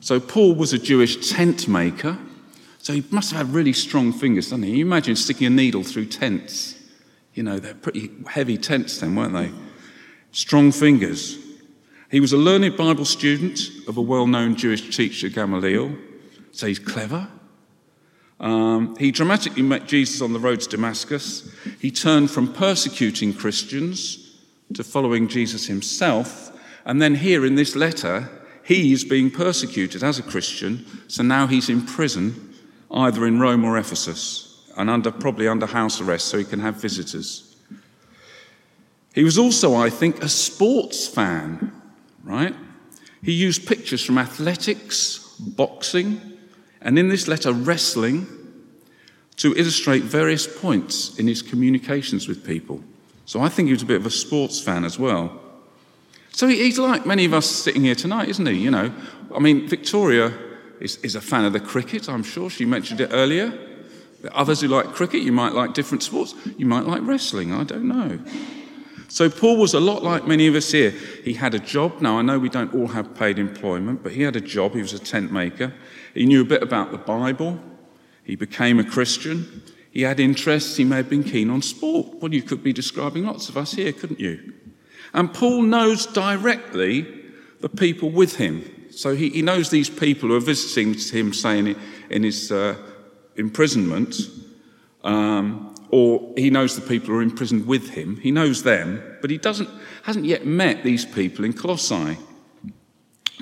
So 0.00 0.18
Paul 0.18 0.54
was 0.54 0.72
a 0.72 0.78
Jewish 0.78 1.28
tent 1.28 1.68
maker. 1.68 2.16
So 2.78 2.94
he 2.94 3.04
must 3.10 3.32
have 3.32 3.48
had 3.48 3.54
really 3.54 3.74
strong 3.74 4.10
fingers, 4.10 4.46
doesn't 4.46 4.62
he? 4.62 4.78
You 4.78 4.86
imagine 4.86 5.14
sticking 5.14 5.46
a 5.46 5.50
needle 5.50 5.82
through 5.82 6.06
tents. 6.06 6.74
You 7.34 7.42
know, 7.42 7.58
they're 7.58 7.74
pretty 7.74 8.12
heavy 8.28 8.56
tents 8.56 8.98
then, 8.98 9.14
weren't 9.14 9.34
they? 9.34 9.52
Strong 10.32 10.72
fingers. 10.72 11.36
He 12.10 12.20
was 12.20 12.32
a 12.32 12.38
learned 12.38 12.78
Bible 12.78 13.04
student 13.04 13.60
of 13.86 13.98
a 13.98 14.00
well 14.00 14.26
known 14.26 14.56
Jewish 14.56 14.96
teacher, 14.96 15.28
Gamaliel. 15.28 16.07
So 16.58 16.66
he's 16.66 16.80
clever. 16.80 17.28
Um, 18.40 18.96
he 18.96 19.12
dramatically 19.12 19.62
met 19.62 19.86
Jesus 19.86 20.20
on 20.20 20.32
the 20.32 20.40
road 20.40 20.60
to 20.62 20.68
Damascus. 20.68 21.48
He 21.78 21.92
turned 21.92 22.32
from 22.32 22.52
persecuting 22.52 23.32
Christians 23.32 24.34
to 24.74 24.82
following 24.82 25.28
Jesus 25.28 25.68
himself. 25.68 26.50
And 26.84 27.00
then, 27.00 27.14
here 27.14 27.46
in 27.46 27.54
this 27.54 27.76
letter, 27.76 28.28
he's 28.64 29.04
being 29.04 29.30
persecuted 29.30 30.02
as 30.02 30.18
a 30.18 30.22
Christian. 30.24 30.84
So 31.06 31.22
now 31.22 31.46
he's 31.46 31.68
in 31.68 31.86
prison, 31.86 32.52
either 32.90 33.24
in 33.24 33.38
Rome 33.38 33.64
or 33.64 33.78
Ephesus, 33.78 34.68
and 34.76 34.90
under, 34.90 35.12
probably 35.12 35.46
under 35.46 35.66
house 35.66 36.00
arrest 36.00 36.26
so 36.26 36.38
he 36.38 36.44
can 36.44 36.58
have 36.58 36.82
visitors. 36.82 37.54
He 39.14 39.22
was 39.22 39.38
also, 39.38 39.76
I 39.76 39.90
think, 39.90 40.24
a 40.24 40.28
sports 40.28 41.06
fan, 41.06 41.70
right? 42.24 42.56
He 43.22 43.30
used 43.30 43.68
pictures 43.68 44.04
from 44.04 44.18
athletics, 44.18 45.36
boxing, 45.38 46.34
and 46.80 46.98
in 46.98 47.08
this 47.08 47.28
letter, 47.28 47.52
wrestling, 47.52 48.26
to 49.36 49.54
illustrate 49.56 50.02
various 50.02 50.46
points 50.46 51.18
in 51.18 51.28
his 51.28 51.42
communications 51.42 52.28
with 52.28 52.44
people. 52.44 52.82
So 53.24 53.40
I 53.40 53.48
think 53.48 53.66
he 53.66 53.72
was 53.72 53.82
a 53.82 53.86
bit 53.86 54.00
of 54.00 54.06
a 54.06 54.10
sports 54.10 54.60
fan 54.60 54.84
as 54.84 54.98
well. 54.98 55.40
So 56.32 56.46
he's 56.48 56.78
like 56.78 57.06
many 57.06 57.24
of 57.24 57.34
us 57.34 57.46
sitting 57.46 57.82
here 57.82 57.94
tonight, 57.94 58.28
isn't 58.28 58.46
he? 58.46 58.54
You 58.54 58.70
know, 58.70 58.92
I 59.34 59.38
mean, 59.38 59.68
Victoria 59.68 60.32
is, 60.80 60.96
is 60.98 61.14
a 61.14 61.20
fan 61.20 61.44
of 61.44 61.52
the 61.52 61.60
cricket, 61.60 62.08
I'm 62.08 62.22
sure. 62.22 62.50
She 62.50 62.64
mentioned 62.64 63.00
it 63.00 63.10
earlier. 63.12 63.56
Others 64.32 64.62
who 64.62 64.68
like 64.68 64.86
cricket, 64.86 65.22
you 65.22 65.32
might 65.32 65.52
like 65.52 65.74
different 65.74 66.02
sports. 66.02 66.34
You 66.56 66.66
might 66.66 66.86
like 66.86 67.02
wrestling, 67.02 67.52
I 67.52 67.64
don't 67.64 67.86
know. 67.86 68.18
So 69.08 69.30
Paul 69.30 69.56
was 69.56 69.74
a 69.74 69.80
lot 69.80 70.02
like 70.02 70.26
many 70.26 70.46
of 70.48 70.54
us 70.54 70.70
here. 70.70 70.90
He 71.24 71.32
had 71.32 71.54
a 71.54 71.58
job. 71.58 72.00
Now, 72.00 72.18
I 72.18 72.22
know 72.22 72.38
we 72.38 72.48
don't 72.48 72.74
all 72.74 72.88
have 72.88 73.14
paid 73.14 73.38
employment, 73.38 74.02
but 74.02 74.12
he 74.12 74.22
had 74.22 74.36
a 74.36 74.40
job. 74.40 74.74
He 74.74 74.82
was 74.82 74.92
a 74.92 74.98
tent 74.98 75.32
maker. 75.32 75.72
He 76.14 76.26
knew 76.26 76.42
a 76.42 76.44
bit 76.44 76.62
about 76.62 76.90
the 76.90 76.98
Bible. 76.98 77.60
He 78.24 78.36
became 78.36 78.78
a 78.78 78.84
Christian. 78.84 79.62
He 79.90 80.02
had 80.02 80.20
interests. 80.20 80.76
He 80.76 80.84
may 80.84 80.96
have 80.96 81.10
been 81.10 81.24
keen 81.24 81.50
on 81.50 81.62
sport. 81.62 82.20
Well, 82.20 82.32
you 82.32 82.42
could 82.42 82.62
be 82.62 82.72
describing 82.72 83.24
lots 83.24 83.48
of 83.48 83.56
us 83.56 83.72
here, 83.72 83.92
couldn't 83.92 84.20
you? 84.20 84.52
And 85.14 85.32
Paul 85.32 85.62
knows 85.62 86.06
directly 86.06 87.06
the 87.60 87.68
people 87.68 88.10
with 88.10 88.36
him. 88.36 88.62
So 88.90 89.14
he, 89.14 89.30
he 89.30 89.42
knows 89.42 89.70
these 89.70 89.90
people 89.90 90.28
who 90.28 90.36
are 90.36 90.40
visiting 90.40 90.94
him, 90.94 91.32
saying 91.32 91.76
in 92.10 92.22
his 92.22 92.52
uh, 92.52 92.76
imprisonment, 93.36 94.16
um, 95.04 95.74
or 95.90 96.34
he 96.36 96.50
knows 96.50 96.74
the 96.74 96.86
people 96.86 97.08
who 97.08 97.20
are 97.20 97.22
imprisoned 97.22 97.66
with 97.66 97.90
him. 97.90 98.16
He 98.16 98.30
knows 98.30 98.62
them, 98.62 99.02
but 99.20 99.30
he 99.30 99.38
doesn't, 99.38 99.70
hasn't 100.02 100.26
yet 100.26 100.44
met 100.44 100.84
these 100.84 101.06
people 101.06 101.44
in 101.44 101.52
Colossae. 101.52 102.18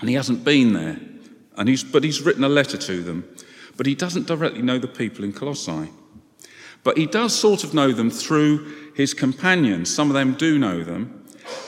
And 0.00 0.08
he 0.08 0.14
hasn't 0.14 0.44
been 0.44 0.74
there. 0.74 1.00
And 1.56 1.68
he's, 1.68 1.84
but 1.84 2.04
he's 2.04 2.22
written 2.22 2.44
a 2.44 2.48
letter 2.48 2.76
to 2.76 3.02
them. 3.02 3.28
But 3.76 3.86
he 3.86 3.94
doesn't 3.94 4.26
directly 4.26 4.62
know 4.62 4.78
the 4.78 4.88
people 4.88 5.24
in 5.24 5.32
Colossae. 5.32 5.90
But 6.82 6.96
he 6.96 7.06
does 7.06 7.34
sort 7.34 7.64
of 7.64 7.74
know 7.74 7.92
them 7.92 8.10
through 8.10 8.92
his 8.94 9.12
companions. 9.12 9.92
Some 9.92 10.08
of 10.08 10.14
them 10.14 10.34
do 10.34 10.58
know 10.58 10.84
them. 10.84 11.24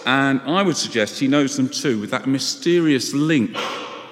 And 0.07 0.41
I 0.43 0.63
would 0.63 0.77
suggest 0.77 1.19
he 1.19 1.29
knows 1.29 1.57
them 1.57 1.69
too 1.69 2.01
with 2.01 2.11
that 2.11 2.27
mysterious 2.27 3.13
link 3.13 3.57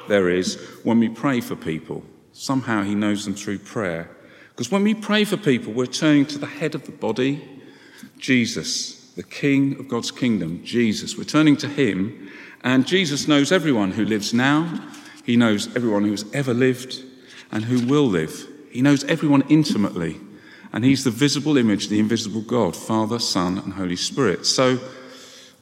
there 0.08 0.28
is 0.28 0.56
when 0.82 0.98
we 0.98 1.08
pray 1.08 1.40
for 1.40 1.56
people. 1.56 2.04
Somehow 2.32 2.82
he 2.82 2.94
knows 2.94 3.24
them 3.24 3.34
through 3.34 3.58
prayer. 3.58 4.10
Because 4.50 4.70
when 4.70 4.84
we 4.84 4.94
pray 4.94 5.24
for 5.24 5.36
people, 5.36 5.72
we're 5.72 5.86
turning 5.86 6.26
to 6.26 6.38
the 6.38 6.46
head 6.46 6.74
of 6.74 6.86
the 6.86 6.92
body, 6.92 7.42
Jesus, 8.18 9.12
the 9.12 9.22
King 9.22 9.78
of 9.78 9.88
God's 9.88 10.10
kingdom, 10.10 10.62
Jesus. 10.64 11.16
We're 11.16 11.24
turning 11.24 11.56
to 11.58 11.68
him, 11.68 12.30
and 12.62 12.86
Jesus 12.86 13.28
knows 13.28 13.52
everyone 13.52 13.92
who 13.92 14.04
lives 14.04 14.32
now, 14.32 14.82
he 15.26 15.36
knows 15.36 15.74
everyone 15.74 16.04
who's 16.04 16.24
ever 16.32 16.54
lived 16.54 17.02
and 17.50 17.64
who 17.64 17.84
will 17.86 18.06
live. 18.06 18.46
He 18.70 18.80
knows 18.80 19.04
everyone 19.04 19.42
intimately, 19.48 20.20
and 20.72 20.84
he's 20.84 21.04
the 21.04 21.10
visible 21.10 21.56
image 21.56 21.88
the 21.88 21.98
invisible 21.98 22.42
God, 22.42 22.76
Father, 22.76 23.18
Son, 23.18 23.58
and 23.58 23.72
Holy 23.72 23.96
Spirit. 23.96 24.46
So 24.46 24.78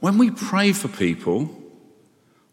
when 0.00 0.18
we 0.18 0.30
pray 0.30 0.72
for 0.72 0.88
people, 0.88 1.48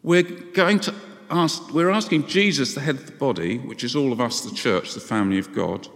we're 0.02 0.22
going 0.22 0.80
to 0.80 0.94
ask, 1.30 1.72
we're 1.72 1.90
asking 1.90 2.26
Jesus, 2.28 2.74
the 2.74 2.80
head 2.80 2.96
of 2.96 3.06
the 3.06 3.12
body, 3.12 3.58
which 3.58 3.84
is 3.84 3.94
all 3.94 4.12
of 4.12 4.20
us, 4.20 4.40
the 4.40 4.54
church, 4.54 4.94
the 4.94 5.00
family 5.00 5.38
of 5.38 5.54
God, 5.54 5.88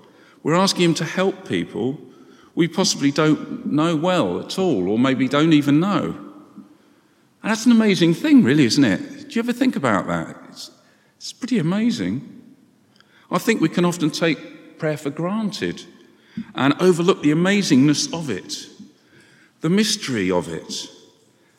we're 0.43 0.55
asking 0.55 0.85
him 0.85 0.95
to 0.95 1.05
help 1.05 1.49
people 1.49 1.99
we 2.55 2.69
possibly 2.69 3.11
don't 3.11 3.67
know 3.67 3.97
well 3.97 4.41
at 4.41 4.59
all, 4.59 4.89
or 4.89 4.99
maybe 4.99 5.29
don't 5.29 5.53
even 5.53 5.79
know. 5.79 6.15
And 7.43 7.53
that's 7.53 7.67
an 7.67 7.73
amazing 7.73 8.15
thing, 8.15 8.43
really, 8.43 8.65
isn't 8.65 8.85
it? 8.85 9.29
Do 9.29 9.35
you 9.35 9.41
ever 9.41 9.53
think 9.53 9.77
about 9.77 10.07
that? 10.07 10.37
It's, 10.49 10.71
it's 11.27 11.33
pretty 11.33 11.59
amazing. 11.59 12.55
I 13.33 13.39
think 13.39 13.61
we 13.61 13.69
can 13.69 13.85
often 13.85 14.11
take 14.11 14.79
prayer 14.79 14.97
for 14.97 15.11
granted 15.11 15.83
and 16.55 16.73
overlook 16.81 17.21
the 17.21 17.33
amazingness 17.33 18.15
of 18.15 18.31
it, 18.31 18.69
the 19.61 19.69
mystery 19.69 20.31
of 20.31 20.49
it. 20.49 20.87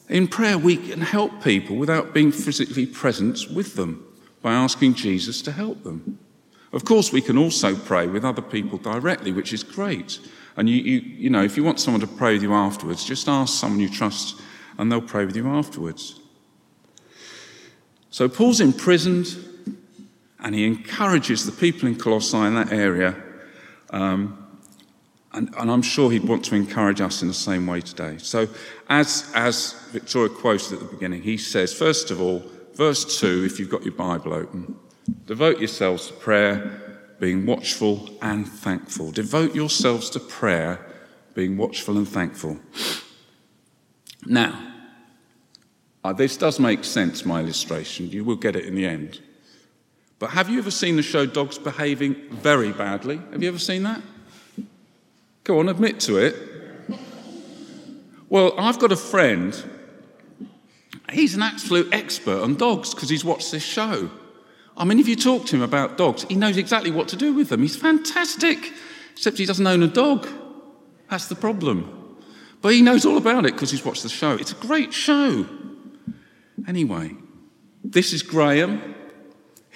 In 0.08 0.30
prayer, 0.30 0.58
we 0.58 0.78
can 0.78 1.02
help 1.02 1.44
people 1.44 1.76
without 1.76 2.14
being 2.14 2.32
physically 2.32 2.86
present 2.86 3.40
with 3.54 3.76
them 3.76 4.08
by 4.42 4.54
asking 4.54 4.94
Jesus 4.94 5.42
to 5.42 5.52
help 5.52 5.84
them. 5.84 6.18
Of 6.72 6.86
course, 6.86 7.12
we 7.12 7.22
can 7.22 7.38
also 7.38 7.76
pray 7.76 8.08
with 8.08 8.24
other 8.24 8.42
people 8.42 8.78
directly, 8.78 9.34
which 9.34 9.52
is 9.52 9.64
great. 9.64 10.18
And 10.56 10.70
you, 10.70 10.78
you, 10.78 11.00
you 11.02 11.30
know, 11.30 11.44
if 11.44 11.58
you 11.58 11.66
want 11.66 11.82
someone 11.82 12.00
to 12.00 12.08
pray 12.08 12.36
with 12.36 12.44
you 12.44 12.54
afterwards, 12.54 13.04
just 13.04 13.28
ask 13.28 13.60
someone 13.60 13.82
you 13.82 13.90
trust 13.90 14.40
and 14.78 14.90
they'll 14.90 15.02
pray 15.02 15.26
with 15.26 15.36
you 15.36 15.46
afterwards. 15.50 16.22
So 18.12 18.30
Paul's 18.30 18.62
imprisoned 18.62 19.44
and 20.40 20.54
he 20.54 20.66
encourages 20.66 21.46
the 21.46 21.52
people 21.52 21.88
in 21.88 21.96
Colossae 21.96 22.38
in 22.38 22.56
that 22.56 22.72
area. 22.72 23.16
Um, 23.90 24.44
and, 25.34 25.54
and, 25.58 25.70
I'm 25.70 25.82
sure 25.82 26.10
he'd 26.10 26.24
want 26.24 26.46
to 26.46 26.56
encourage 26.56 27.02
us 27.02 27.22
in 27.22 27.28
the 27.28 27.34
same 27.34 27.68
way 27.68 27.82
today. 27.82 28.18
So, 28.18 28.48
as, 28.90 29.30
as 29.36 29.74
Victoria 29.92 30.30
quoted 30.30 30.74
at 30.74 30.80
the 30.80 30.86
beginning, 30.86 31.22
he 31.22 31.38
says, 31.38 31.74
first 31.74 32.12
of 32.12 32.22
all, 32.22 32.44
verse 32.74 33.20
2, 33.20 33.44
if 33.46 33.60
you've 33.60 33.70
got 33.70 33.84
your 33.84 33.94
Bible 33.94 34.34
open, 34.34 34.76
devote 35.26 35.60
yourselves 35.60 36.08
to 36.08 36.14
prayer, 36.14 37.00
being 37.20 37.46
watchful 37.46 38.10
and 38.22 38.48
thankful. 38.48 39.12
Devote 39.12 39.54
yourselves 39.54 40.10
to 40.12 40.20
prayer, 40.20 40.86
being 41.34 41.58
watchful 41.58 41.98
and 41.98 42.08
thankful. 42.08 42.58
Now, 44.26 44.74
uh, 46.04 46.14
this 46.14 46.38
does 46.38 46.60
make 46.60 46.84
sense, 46.84 47.26
my 47.26 47.42
illustration. 47.42 48.10
You 48.10 48.24
will 48.24 48.36
get 48.36 48.56
it 48.56 48.66
in 48.66 48.76
the 48.76 48.86
end. 48.86 49.22
But 50.20 50.32
have 50.32 50.50
you 50.50 50.58
ever 50.58 50.72
seen 50.72 50.96
the 50.96 51.04
show 51.04 51.26
Dogs 51.26 51.58
Behaving 51.60 52.16
Very 52.32 52.72
Badly? 52.72 53.22
Have 53.32 53.44
you 53.44 53.50
ever 53.50 53.60
seen 53.60 53.84
that? 53.84 54.02
Go 55.44 55.60
on, 55.60 55.70
admit 55.70 56.00
to 56.02 56.18
it. 56.18 56.36
Well, 58.30 58.54
I've 58.60 58.80
got 58.80 58.92
a 58.92 58.98
friend, 58.98 59.56
he's 61.12 61.36
an 61.36 61.42
absolute 61.42 61.88
expert 61.94 62.42
on 62.42 62.56
dogs 62.56 62.94
because 62.94 63.10
he's 63.10 63.24
watched 63.24 63.52
this 63.52 63.64
show. 63.64 64.10
I 64.76 64.84
mean, 64.84 65.00
if 65.00 65.08
you 65.08 65.16
talk 65.16 65.46
to 65.48 65.56
him 65.56 65.62
about 65.62 65.98
dogs, 65.98 66.24
he 66.24 66.36
knows 66.36 66.58
exactly 66.58 66.92
what 66.92 67.08
to 67.10 67.16
do 67.16 67.34
with 67.34 67.50
them. 67.50 67.62
He's 67.62 67.76
fantastic, 67.76 68.74
except 69.14 69.38
he 69.38 69.46
doesn't 69.46 69.66
own 69.66 69.82
a 69.82 69.88
dog. 69.88 70.28
That's 71.10 71.28
the 71.28 71.36
problem. 71.36 72.18
But 72.62 72.74
he 72.74 72.82
knows 72.82 73.06
all 73.06 73.18
about 73.18 73.46
it 73.46 73.54
because 73.54 73.72
he's 73.72 73.86
watched 73.86 74.04
the 74.04 74.10
show. 74.10 74.34
It's 74.34 74.52
a 74.52 74.56
great 74.56 74.94
show. 74.94 75.48
Anyway, 76.68 77.16
this 77.84 78.14
is 78.14 78.24
Graeme. 78.24 78.96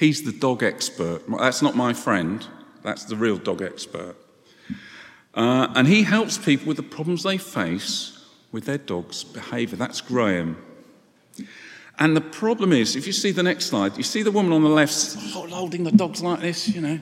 He's 0.01 0.23
the 0.23 0.31
dog 0.31 0.63
expert. 0.63 1.21
That's 1.27 1.61
not 1.61 1.75
my 1.75 1.93
friend, 1.93 2.43
that's 2.81 3.05
the 3.05 3.15
real 3.15 3.37
dog 3.37 3.61
expert. 3.61 4.15
Uh, 5.35 5.67
and 5.75 5.87
he 5.87 6.01
helps 6.01 6.39
people 6.39 6.65
with 6.65 6.77
the 6.77 6.83
problems 6.97 7.21
they 7.21 7.37
face 7.37 8.17
with 8.51 8.65
their 8.65 8.79
dog's 8.79 9.23
behavior. 9.23 9.77
That's 9.77 10.01
Graeme. 10.01 10.57
And 11.99 12.17
the 12.17 12.21
problem 12.21 12.73
is, 12.73 12.95
if 12.95 13.05
you 13.05 13.13
see 13.13 13.29
the 13.29 13.43
next 13.43 13.67
slide, 13.67 13.95
you 13.95 14.01
see 14.01 14.23
the 14.23 14.31
woman 14.31 14.53
on 14.53 14.63
the 14.63 14.69
left 14.69 15.17
holding 15.33 15.83
the 15.83 15.91
dogs 15.91 16.23
like 16.23 16.39
this, 16.39 16.67
you 16.67 16.81
know. 16.81 16.99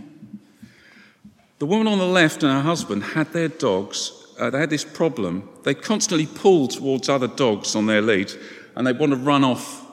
The 1.59 1.65
woman 1.65 1.87
on 1.87 1.99
the 1.99 2.05
left 2.05 2.43
and 2.43 2.51
her 2.51 2.61
husband 2.61 3.01
had 3.01 3.31
their 3.31 3.47
dogs, 3.47 4.11
uh, 4.37 4.49
they 4.49 4.59
had 4.59 4.69
this 4.69 4.83
problem. 4.83 5.47
They 5.63 5.73
constantly 5.73 6.27
pull 6.27 6.67
towards 6.67 7.07
other 7.07 7.29
dogs 7.29 7.77
on 7.77 7.85
their 7.85 8.01
lead 8.01 8.33
and 8.75 8.85
they 8.85 8.91
want 8.91 9.13
to 9.13 9.17
run 9.17 9.45
off 9.45 9.85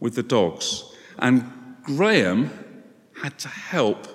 with 0.00 0.16
the 0.16 0.22
dogs. 0.22 0.84
And 1.18 1.50
Graeme 1.86 2.50
had 3.22 3.38
to 3.38 3.48
help 3.48 4.06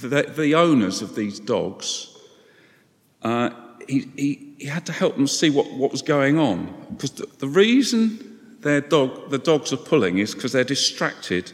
the, 0.00 0.22
the 0.22 0.54
owners 0.54 1.02
of 1.02 1.14
these 1.14 1.38
dogs. 1.40 2.16
Uh, 3.22 3.50
he, 3.86 4.08
he, 4.16 4.54
he, 4.58 4.66
had 4.66 4.86
to 4.86 4.92
help 4.92 5.16
them 5.16 5.26
see 5.26 5.50
what, 5.50 5.70
what 5.72 5.90
was 5.90 6.02
going 6.02 6.38
on. 6.38 6.86
Because 6.90 7.12
the, 7.12 7.26
the 7.38 7.48
reason 7.48 8.38
their 8.60 8.80
dog, 8.80 9.30
the 9.30 9.38
dogs 9.38 9.72
are 9.72 9.78
pulling 9.78 10.18
is 10.18 10.34
because 10.34 10.52
they're 10.52 10.64
distracted 10.64 11.52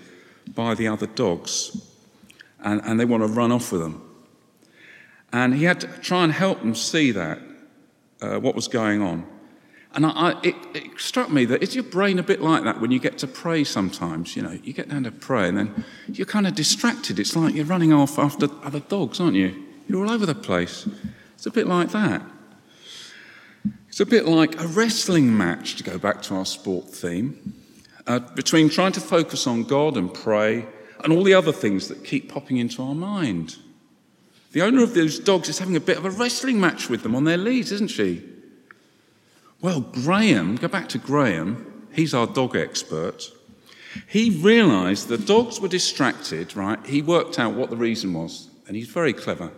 by 0.54 0.74
the 0.74 0.86
other 0.88 1.06
dogs 1.06 1.76
and, 2.60 2.80
and 2.84 3.00
they 3.00 3.04
want 3.04 3.22
to 3.22 3.28
run 3.28 3.50
off 3.50 3.72
with 3.72 3.80
them. 3.80 4.02
And 5.32 5.54
he 5.54 5.64
had 5.64 5.80
to 5.80 5.88
try 6.00 6.24
and 6.24 6.32
help 6.32 6.60
them 6.60 6.74
see 6.74 7.10
that, 7.12 7.40
uh, 8.20 8.38
what 8.38 8.54
was 8.54 8.68
going 8.68 9.02
on. 9.02 9.26
And 9.96 10.04
I, 10.04 10.10
I, 10.10 10.40
it, 10.42 10.54
it, 10.74 11.00
struck 11.00 11.30
me 11.30 11.46
that 11.46 11.62
is 11.62 11.74
your 11.74 11.82
brain 11.82 12.18
a 12.18 12.22
bit 12.22 12.42
like 12.42 12.64
that 12.64 12.82
when 12.82 12.90
you 12.90 13.00
get 13.00 13.16
to 13.18 13.26
pray 13.26 13.64
sometimes? 13.64 14.36
You 14.36 14.42
know, 14.42 14.58
you 14.62 14.74
get 14.74 14.90
down 14.90 15.04
to 15.04 15.10
pray 15.10 15.48
and 15.48 15.56
then 15.56 15.84
you're 16.06 16.26
kind 16.26 16.46
of 16.46 16.54
distracted. 16.54 17.18
It's 17.18 17.34
like 17.34 17.54
you're 17.54 17.64
running 17.64 17.94
off 17.94 18.18
after 18.18 18.48
other 18.62 18.80
dogs, 18.80 19.20
aren't 19.20 19.36
you? 19.36 19.64
You're 19.88 20.04
all 20.04 20.12
over 20.12 20.26
the 20.26 20.34
place. 20.34 20.86
It's 21.34 21.46
a 21.46 21.50
bit 21.50 21.66
like 21.66 21.92
that. 21.92 22.22
It's 23.88 24.00
a 24.00 24.06
bit 24.06 24.26
like 24.26 24.60
a 24.60 24.66
wrestling 24.66 25.34
match, 25.34 25.76
to 25.76 25.82
go 25.82 25.96
back 25.96 26.20
to 26.22 26.34
our 26.34 26.44
sport 26.44 26.90
theme, 26.90 27.54
uh, 28.06 28.18
between 28.18 28.68
trying 28.68 28.92
to 28.92 29.00
focus 29.00 29.46
on 29.46 29.64
God 29.64 29.96
and 29.96 30.12
pray 30.12 30.66
and 31.02 31.12
all 31.12 31.22
the 31.22 31.32
other 31.32 31.52
things 31.52 31.88
that 31.88 32.04
keep 32.04 32.30
popping 32.30 32.58
into 32.58 32.82
our 32.82 32.94
mind. 32.94 33.56
The 34.52 34.60
owner 34.60 34.82
of 34.82 34.92
those 34.92 35.18
dogs 35.18 35.48
is 35.48 35.58
having 35.58 35.76
a 35.76 35.80
bit 35.80 35.96
of 35.96 36.04
a 36.04 36.10
wrestling 36.10 36.60
match 36.60 36.90
with 36.90 37.02
them 37.02 37.14
on 37.14 37.24
their 37.24 37.38
leads, 37.38 37.72
isn't 37.72 37.88
she? 37.88 38.22
Well, 39.60 39.80
Graeme, 39.80 40.56
go 40.56 40.68
back 40.68 40.88
to 40.90 40.98
Graeme, 40.98 41.88
he's 41.92 42.12
our 42.12 42.26
dog 42.26 42.56
expert. 42.56 43.32
He 44.06 44.30
realized 44.30 45.08
the 45.08 45.16
dogs 45.16 45.60
were 45.60 45.68
distracted, 45.68 46.54
right? 46.54 46.84
He 46.84 47.00
worked 47.00 47.38
out 47.38 47.54
what 47.54 47.70
the 47.70 47.76
reason 47.76 48.12
was, 48.12 48.50
and 48.66 48.76
he's 48.76 48.88
very 48.88 49.14
clever. 49.14 49.50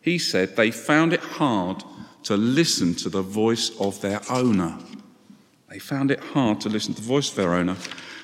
He 0.00 0.18
said 0.18 0.56
they 0.56 0.70
found 0.70 1.12
it 1.12 1.20
hard 1.20 1.84
to 2.22 2.36
listen 2.36 2.94
to 2.94 3.10
the 3.10 3.22
voice 3.22 3.70
of 3.78 4.00
their 4.00 4.20
owner. 4.30 4.78
They 5.68 5.78
found 5.78 6.10
it 6.10 6.20
hard 6.20 6.60
to 6.62 6.68
listen 6.68 6.94
to 6.94 7.00
the 7.00 7.06
voice 7.06 7.28
of 7.30 7.36
their 7.36 7.54
owner. 7.54 7.76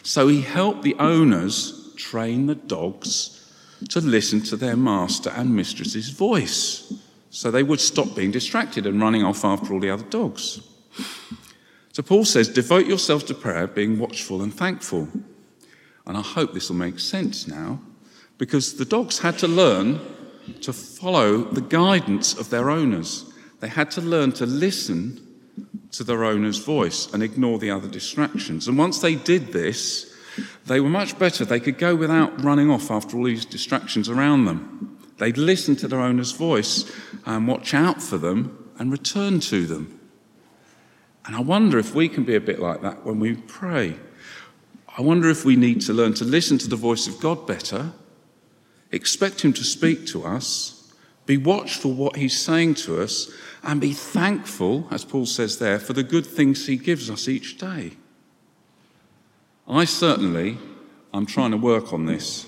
So 0.02 0.28
he 0.28 0.40
helped 0.40 0.82
the 0.82 0.96
owners 0.98 1.92
train 1.96 2.46
the 2.46 2.54
dogs 2.54 3.52
to 3.90 4.00
listen 4.00 4.40
to 4.42 4.56
their 4.56 4.76
master 4.76 5.30
and 5.30 5.54
mistress's 5.54 6.10
voice 6.10 6.92
so 7.30 7.50
they 7.50 7.62
would 7.62 7.80
stop 7.80 8.14
being 8.14 8.30
distracted 8.30 8.86
and 8.86 9.00
running 9.00 9.24
off 9.24 9.44
after 9.44 9.72
all 9.72 9.80
the 9.80 9.90
other 9.90 10.04
dogs. 10.04 10.60
So 11.92 12.02
Paul 12.02 12.24
says, 12.24 12.48
devote 12.48 12.86
yourself 12.86 13.26
to 13.26 13.34
prayer, 13.34 13.66
being 13.66 13.98
watchful 13.98 14.42
and 14.42 14.52
thankful. 14.52 15.08
And 16.06 16.16
I 16.16 16.22
hope 16.22 16.52
this 16.52 16.68
will 16.68 16.76
make 16.76 16.98
sense 16.98 17.46
now, 17.46 17.80
because 18.38 18.76
the 18.76 18.84
dogs 18.84 19.18
had 19.18 19.38
to 19.38 19.48
learn 19.48 20.00
to 20.62 20.72
follow 20.72 21.38
the 21.38 21.60
guidance 21.60 22.34
of 22.36 22.50
their 22.50 22.70
owners. 22.70 23.32
They 23.60 23.68
had 23.68 23.90
to 23.92 24.00
learn 24.00 24.32
to 24.32 24.46
listen 24.46 25.20
to 25.92 26.02
their 26.02 26.24
owner's 26.24 26.58
voice 26.58 27.12
and 27.12 27.22
ignore 27.22 27.58
the 27.58 27.70
other 27.70 27.88
distractions. 27.88 28.66
And 28.66 28.78
once 28.78 29.00
they 29.00 29.14
did 29.14 29.52
this, 29.52 30.12
they 30.66 30.80
were 30.80 30.88
much 30.88 31.18
better. 31.18 31.44
They 31.44 31.60
could 31.60 31.78
go 31.78 31.94
without 31.94 32.42
running 32.42 32.70
off 32.70 32.90
after 32.90 33.16
all 33.16 33.24
these 33.24 33.44
distractions 33.44 34.08
around 34.08 34.46
them. 34.46 34.98
They'd 35.18 35.38
listen 35.38 35.76
to 35.76 35.88
their 35.88 36.00
owner's 36.00 36.32
voice 36.32 36.90
and 37.26 37.46
watch 37.46 37.74
out 37.74 38.02
for 38.02 38.16
them 38.16 38.72
and 38.78 38.90
return 38.90 39.40
to 39.40 39.66
them. 39.66 40.00
And 41.24 41.36
I 41.36 41.40
wonder 41.40 41.78
if 41.78 41.94
we 41.94 42.08
can 42.08 42.24
be 42.24 42.34
a 42.34 42.40
bit 42.40 42.58
like 42.58 42.82
that 42.82 43.04
when 43.04 43.20
we 43.20 43.34
pray. 43.34 43.96
I 44.96 45.02
wonder 45.02 45.30
if 45.30 45.44
we 45.44 45.56
need 45.56 45.80
to 45.82 45.92
learn 45.92 46.14
to 46.14 46.24
listen 46.24 46.58
to 46.58 46.68
the 46.68 46.76
voice 46.76 47.06
of 47.06 47.20
God 47.20 47.46
better, 47.46 47.92
expect 48.90 49.42
Him 49.42 49.52
to 49.54 49.64
speak 49.64 50.06
to 50.08 50.24
us, 50.24 50.92
be 51.24 51.36
watchful 51.36 51.92
what 51.92 52.16
He's 52.16 52.38
saying 52.38 52.74
to 52.74 53.00
us, 53.00 53.30
and 53.62 53.80
be 53.80 53.92
thankful, 53.92 54.88
as 54.90 55.04
Paul 55.04 55.26
says 55.26 55.58
there, 55.58 55.78
for 55.78 55.92
the 55.92 56.02
good 56.02 56.26
things 56.26 56.66
He 56.66 56.76
gives 56.76 57.08
us 57.08 57.28
each 57.28 57.56
day. 57.56 57.92
I 59.68 59.84
certainly, 59.84 60.58
I'm 61.14 61.26
trying 61.26 61.52
to 61.52 61.56
work 61.56 61.92
on 61.92 62.04
this. 62.04 62.46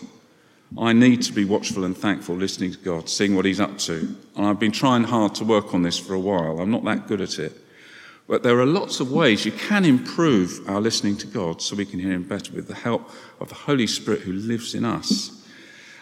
I 0.76 0.92
need 0.92 1.22
to 1.22 1.32
be 1.32 1.44
watchful 1.44 1.84
and 1.84 1.96
thankful, 1.96 2.34
listening 2.34 2.72
to 2.72 2.78
God, 2.78 3.08
seeing 3.08 3.36
what 3.36 3.44
He's 3.44 3.60
up 3.60 3.78
to. 3.78 4.16
And 4.36 4.44
I've 4.44 4.58
been 4.58 4.72
trying 4.72 5.04
hard 5.04 5.34
to 5.36 5.44
work 5.44 5.72
on 5.72 5.82
this 5.82 5.98
for 5.98 6.14
a 6.14 6.20
while. 6.20 6.58
I'm 6.58 6.72
not 6.72 6.84
that 6.84 7.06
good 7.06 7.20
at 7.20 7.38
it. 7.38 7.63
But 8.26 8.42
there 8.42 8.58
are 8.58 8.66
lots 8.66 9.00
of 9.00 9.12
ways 9.12 9.44
you 9.44 9.52
can 9.52 9.84
improve 9.84 10.66
our 10.66 10.80
listening 10.80 11.16
to 11.18 11.26
God 11.26 11.60
so 11.60 11.76
we 11.76 11.84
can 11.84 12.00
hear 12.00 12.12
Him 12.12 12.22
better 12.22 12.52
with 12.54 12.68
the 12.68 12.74
help 12.74 13.10
of 13.38 13.48
the 13.48 13.54
Holy 13.54 13.86
Spirit 13.86 14.22
who 14.22 14.32
lives 14.32 14.74
in 14.74 14.84
us. 14.84 15.46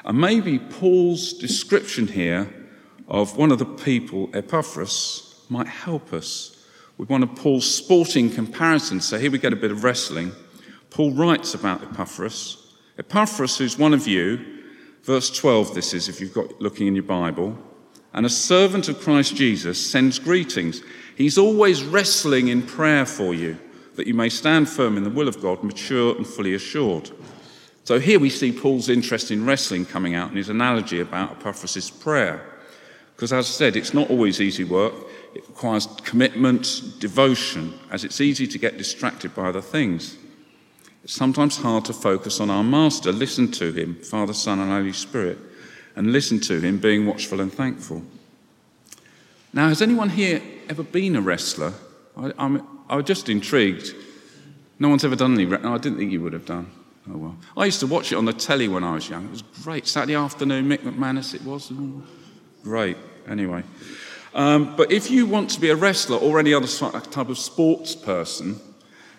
And 0.05 0.21
maybe 0.21 0.59
Paul's 0.59 1.33
description 1.33 2.07
here 2.07 2.53
of 3.09 3.37
one 3.37 3.51
of 3.51 3.59
the 3.59 3.67
people, 3.67 4.31
Epaphras, 4.33 5.45
might 5.49 5.67
help 5.67 6.13
us 6.13 6.65
with 6.97 7.09
one 7.11 7.23
of 7.23 7.35
Paul's 7.35 7.69
sporting 7.69 8.31
comparisons. 8.31 9.05
So 9.05 9.19
here 9.19 9.31
we 9.31 9.39
get 9.39 9.53
a 9.53 9.57
bit 9.57 9.73
of 9.73 9.83
wrestling. 9.83 10.33
Paul 10.91 11.13
writes 11.13 11.55
about 11.55 11.83
Epaphras. 11.83 12.75
Epaphras, 12.99 13.59
who's 13.59 13.79
one 13.79 13.95
of 13.95 14.07
you, 14.07 14.63
verse 15.03 15.31
12, 15.31 15.75
this 15.75 15.95
is, 15.95 16.09
if 16.09 16.21
you've 16.21 16.35
got 16.35 16.61
looking 16.61 16.87
in 16.87 16.95
your 16.95 17.05
Bible, 17.05 17.59
and 18.15 18.27
a 18.27 18.31
servant 18.31 18.89
of 18.89 19.01
Christ 19.01 19.37
Jesus 19.37 19.85
sends 19.85 20.19
greetings. 20.19 20.83
He's 21.17 21.39
always 21.39 21.85
wrestling 21.85 22.49
in 22.49 22.63
prayer 22.63 23.07
for 23.07 23.35
you, 23.35 23.59
that 23.97 24.07
you 24.07 24.15
may 24.15 24.29
stand 24.29 24.69
firm 24.69 24.97
in 24.97 25.05
the 25.05 25.11
will 25.11 25.29
of 25.29 25.41
God, 25.41 25.63
mature 25.63 26.17
and 26.17 26.27
fully 26.27 26.55
assured. 26.55 27.11
So 27.85 27.99
here 27.99 28.21
we 28.21 28.31
see 28.31 28.53
Paul's 28.53 28.89
interest 28.89 29.31
in 29.31 29.45
wrestling 29.45 29.87
coming 29.87 30.15
out 30.15 30.31
in 30.31 30.37
his 30.37 30.49
analogy 30.49 31.01
about 31.01 31.33
Epaphras' 31.33 31.91
prayer. 31.91 32.47
Because 33.17 33.33
as 33.33 33.47
I 33.47 33.49
said, 33.49 33.77
it's 33.77 33.95
not 33.95 34.11
always 34.11 34.41
easy 34.41 34.65
work. 34.65 34.95
It 35.35 35.47
requires 35.49 35.87
commitment, 36.05 36.95
devotion, 36.99 37.79
as 37.91 38.05
it's 38.05 38.21
easy 38.21 38.47
to 38.47 38.59
get 38.59 38.79
distracted 38.79 39.35
by 39.35 39.49
other 39.49 39.61
things. 39.61 40.17
It's 41.05 41.15
sometimes 41.15 41.57
hard 41.57 41.85
to 41.87 41.93
focus 41.93 42.41
on 42.41 42.51
our 42.51 42.63
Master, 42.63 43.11
listen 43.11 43.51
to 43.53 43.73
him, 43.73 43.97
Father, 43.97 44.33
Son, 44.33 44.61
and 44.61 44.71
Holy 44.71 44.93
Spirit, 44.93 45.39
and 45.97 46.13
listen 46.13 46.41
to 46.41 46.61
him, 46.61 46.79
being 46.79 47.07
watchful 47.07 47.41
and 47.41 47.53
thankful. 47.53 48.03
Now, 49.53 49.69
has 49.69 49.83
anyone 49.83 50.09
here 50.09 50.41
ever 50.69 50.83
been 50.83 51.17
a 51.17 51.21
wrestler? 51.21 51.75
I, 52.17 52.33
I'm, 52.39 52.67
I 52.89 52.97
was 52.97 53.05
just 53.05 53.29
intrigued. 53.29 53.95
No 54.79 54.89
one's 54.89 55.05
ever 55.05 55.17
done 55.17 55.35
any. 55.35 55.45
No, 55.45 55.75
I 55.75 55.79
didn't 55.79 55.99
think 55.99 56.13
you 56.13 56.21
would 56.23 56.33
have 56.33 56.47
done. 56.47 56.71
Oh 57.11 57.17
well. 57.17 57.37
I 57.57 57.67
used 57.67 57.81
to 57.81 57.87
watch 57.87 58.13
it 58.13 58.17
on 58.17 58.25
the 58.25 58.33
telly 58.33 58.69
when 58.69 58.85
I 58.85 58.95
was 58.95 59.09
young. 59.09 59.25
It 59.27 59.31
was 59.31 59.43
great. 59.63 59.87
Saturday 59.87 60.15
afternoon, 60.15 60.69
Mick 60.69 60.79
McManus, 60.79 61.35
it 61.35 61.43
was. 61.43 61.73
Great. 62.63 62.97
Anyway. 63.29 63.63
Um, 64.35 64.75
but 64.77 64.91
if 64.91 65.11
you 65.11 65.27
want 65.27 65.51
to 65.51 65.61
be 65.61 65.69
a 65.71 65.77
wrestler 65.77 66.17
or 66.17 66.39
any 66.39 66.55
other 66.55 66.67
type 66.67 67.29
of 67.29 67.39
sports 67.39 67.95
person, 67.95 68.61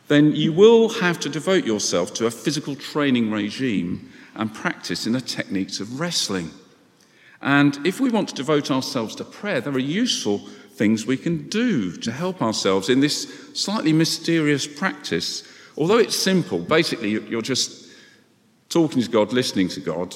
then 0.08 0.36
you 0.36 0.52
will 0.52 0.90
have 0.90 1.20
to 1.20 1.30
devote 1.30 1.66
yourself 1.66 2.14
to 2.16 2.26
a 2.26 2.32
physical 2.32 2.76
training 2.76 3.32
regime 3.32 4.12
and 4.36 4.54
practice 4.54 5.06
in 5.06 5.14
the 5.14 5.22
techniques 5.22 5.80
of 5.80 6.00
wrestling. 6.00 6.50
And 7.44 7.86
if 7.86 8.00
we 8.00 8.10
want 8.10 8.30
to 8.30 8.36
devote 8.36 8.72
ourselves 8.72 9.16
to 9.16 9.26
prayer, 9.26 9.60
there 9.60 9.74
are 9.74 9.80
useful 9.80 10.40
things 10.72 11.06
we 11.06 11.18
can 11.18 11.50
do 11.50 11.92
to 11.98 12.12
help 12.12 12.42
ourselves 12.42 12.90
in 12.90 13.02
this 13.02 13.52
slightly 13.54 13.92
mysterious 13.92 14.66
practice. 14.66 15.44
Although 15.78 15.98
it's 15.98 16.16
simple, 16.16 16.60
basically, 16.60 17.10
you're 17.10 17.42
just 17.42 17.90
talking 18.70 19.02
to 19.02 19.10
God, 19.10 19.34
listening 19.34 19.68
to 19.70 19.82
God. 19.82 20.16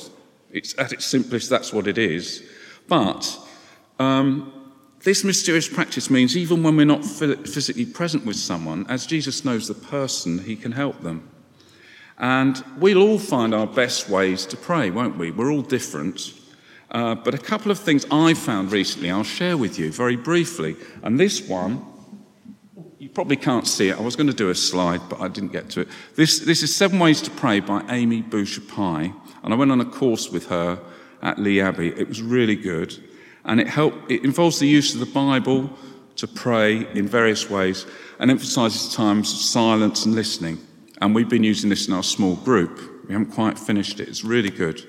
It's 0.52 0.74
at 0.80 0.94
its 0.94 1.06
simplest, 1.06 1.50
that's 1.50 1.74
what 1.74 1.86
it 1.86 1.98
is. 1.98 2.44
But 2.88 3.38
um, 4.00 4.74
this 5.02 5.26
mysterious 5.26 5.68
practice 5.68 6.10
means 6.10 6.38
even 6.38 6.64
when 6.64 6.78
we're 6.78 6.86
not 6.86 7.04
physically 7.04 7.86
present 7.86 8.26
with 8.26 8.38
someone, 8.38 8.86
as 8.88 9.06
Jesus 9.06 9.44
knows 9.44 9.68
the 9.68 9.74
person, 9.74 10.40
he 10.40 10.56
can 10.56 10.72
help 10.72 11.02
them. 11.02 11.30
And 12.18 12.64
we'll 12.78 13.02
all 13.02 13.20
find 13.20 13.54
our 13.54 13.68
best 13.68 14.10
ways 14.10 14.46
to 14.46 14.56
pray, 14.56 14.90
won't 14.92 15.18
we? 15.18 15.30
We're 15.30 15.52
all 15.52 15.62
different. 15.62 16.34
Uh, 16.90 17.16
but 17.16 17.34
a 17.34 17.38
couple 17.38 17.72
of 17.72 17.80
things 17.80 18.06
I 18.12 18.34
found 18.34 18.72
recently 18.72 19.12
I'll 19.12 19.24
share 19.24 19.58
with 19.58 19.78
you 19.78 19.92
very 19.92 20.16
briefly. 20.16 20.76
And 21.04 21.20
this 21.20 21.48
one, 21.48 21.86
you 22.98 23.10
probably 23.10 23.36
can't 23.36 23.68
see 23.68 23.90
it. 23.90 23.98
I 23.98 24.02
was 24.02 24.16
going 24.16 24.28
to 24.28 24.34
do 24.34 24.50
a 24.50 24.56
slide, 24.56 25.02
but 25.10 25.20
I 25.20 25.28
didn't 25.28 25.52
get 25.52 25.70
to 25.72 25.82
it. 25.82 25.90
This, 26.16 26.40
this 26.40 26.64
is 26.64 26.76
Seven 26.76 27.00
Ways 27.00 27.22
to 27.24 27.32
Pray 27.32 27.60
by 27.60 27.84
Amy 27.90 28.22
Boucher 28.22 28.62
Pye. 28.62 29.14
And 29.44 29.54
I 29.54 29.58
went 29.58 29.72
on 29.72 29.82
a 29.82 29.86
course 29.86 30.30
with 30.30 30.48
her 30.48 30.80
at 31.22 31.40
Lee 31.40 31.62
Abbey. 31.62 31.90
It 31.90 32.08
was 32.08 32.22
really 32.22 32.56
good. 32.56 32.98
And 33.46 33.60
it, 33.60 33.68
helped, 33.68 34.12
it 34.12 34.24
involves 34.24 34.60
the 34.60 34.68
use 34.68 34.94
of 34.94 35.00
the 35.00 35.06
Bible 35.06 35.70
to 36.18 36.28
pray 36.28 36.88
in 36.94 37.08
various 37.08 37.50
ways 37.50 37.86
and 38.20 38.32
emphasizes 38.32 38.94
times 38.94 39.32
of 39.32 39.40
silence 39.40 40.06
and 40.06 40.16
listening. 40.16 40.58
And 41.00 41.14
we've 41.14 41.30
been 41.30 41.44
using 41.44 41.70
this 41.70 41.88
in 41.88 41.94
our 41.94 42.04
small 42.04 42.36
group. 42.36 43.06
We 43.08 43.14
haven't 43.14 43.32
quite 43.32 43.60
finished 43.60 44.00
it. 44.00 44.08
It's 44.08 44.24
really 44.24 44.50
good. 44.50 44.86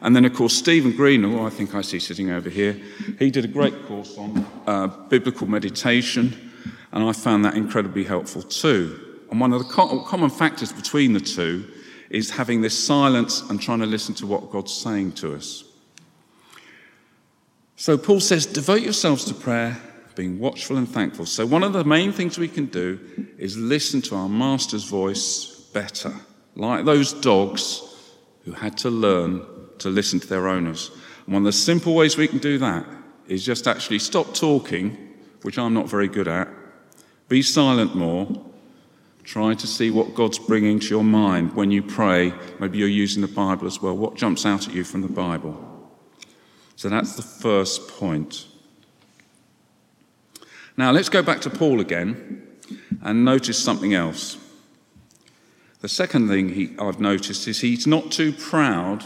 And 0.00 0.14
then, 0.14 0.24
of 0.24 0.34
course, 0.34 0.54
Stephen 0.54 0.92
Green, 0.92 1.22
who 1.22 1.44
I 1.44 1.50
think 1.50 1.74
I 1.74 1.80
see 1.80 1.98
sitting 1.98 2.30
over 2.30 2.48
here, 2.48 2.80
he 3.18 3.30
did 3.30 3.44
a 3.44 3.48
great 3.48 3.86
course 3.86 4.16
on 4.16 4.46
uh, 4.66 4.86
biblical 5.08 5.46
meditation, 5.46 6.52
and 6.92 7.04
I 7.04 7.12
found 7.12 7.44
that 7.44 7.56
incredibly 7.56 8.04
helpful 8.04 8.42
too. 8.42 9.18
And 9.30 9.40
one 9.40 9.52
of 9.52 9.66
the 9.66 9.72
co- 9.72 10.04
common 10.04 10.30
factors 10.30 10.72
between 10.72 11.12
the 11.12 11.20
two 11.20 11.68
is 12.10 12.30
having 12.30 12.60
this 12.62 12.78
silence 12.78 13.42
and 13.50 13.60
trying 13.60 13.80
to 13.80 13.86
listen 13.86 14.14
to 14.16 14.26
what 14.26 14.50
God's 14.50 14.72
saying 14.72 15.12
to 15.12 15.34
us. 15.34 15.64
So 17.76 17.98
Paul 17.98 18.20
says, 18.20 18.46
devote 18.46 18.82
yourselves 18.82 19.24
to 19.26 19.34
prayer, 19.34 19.76
being 20.14 20.38
watchful 20.38 20.76
and 20.76 20.88
thankful. 20.88 21.26
So 21.26 21.46
one 21.46 21.62
of 21.62 21.72
the 21.72 21.84
main 21.84 22.12
things 22.12 22.38
we 22.38 22.48
can 22.48 22.66
do 22.66 22.98
is 23.38 23.56
listen 23.56 24.02
to 24.02 24.16
our 24.16 24.28
master's 24.28 24.84
voice 24.84 25.68
better, 25.72 26.12
like 26.56 26.84
those 26.84 27.12
dogs 27.12 27.82
who 28.44 28.52
had 28.52 28.76
to 28.78 28.90
learn 28.90 29.44
to 29.80 29.88
listen 29.88 30.20
to 30.20 30.26
their 30.26 30.48
owners. 30.48 30.90
And 31.24 31.34
one 31.34 31.42
of 31.42 31.46
the 31.46 31.52
simple 31.52 31.94
ways 31.94 32.16
we 32.16 32.28
can 32.28 32.38
do 32.38 32.58
that 32.58 32.86
is 33.26 33.44
just 33.44 33.66
actually 33.66 33.98
stop 33.98 34.34
talking, 34.34 35.14
which 35.42 35.58
I'm 35.58 35.74
not 35.74 35.88
very 35.88 36.08
good 36.08 36.28
at, 36.28 36.48
be 37.28 37.42
silent 37.42 37.94
more, 37.94 38.26
try 39.22 39.52
to 39.52 39.66
see 39.66 39.90
what 39.90 40.14
God's 40.14 40.38
bringing 40.38 40.80
to 40.80 40.88
your 40.88 41.04
mind 41.04 41.54
when 41.54 41.70
you 41.70 41.82
pray. 41.82 42.32
Maybe 42.58 42.78
you're 42.78 42.88
using 42.88 43.20
the 43.20 43.28
Bible 43.28 43.66
as 43.66 43.82
well. 43.82 43.94
What 43.96 44.16
jumps 44.16 44.46
out 44.46 44.66
at 44.66 44.74
you 44.74 44.84
from 44.84 45.02
the 45.02 45.08
Bible? 45.08 45.62
So 46.76 46.88
that's 46.88 47.16
the 47.16 47.22
first 47.22 47.88
point. 47.88 48.46
Now 50.78 50.92
let's 50.92 51.08
go 51.08 51.22
back 51.22 51.40
to 51.42 51.50
Paul 51.50 51.80
again 51.80 52.46
and 53.02 53.24
notice 53.24 53.58
something 53.58 53.92
else. 53.92 54.38
The 55.80 55.88
second 55.88 56.28
thing 56.28 56.48
he, 56.50 56.74
I've 56.78 57.00
noticed 57.00 57.46
is 57.46 57.60
he's 57.60 57.86
not 57.86 58.10
too 58.10 58.32
proud 58.32 59.04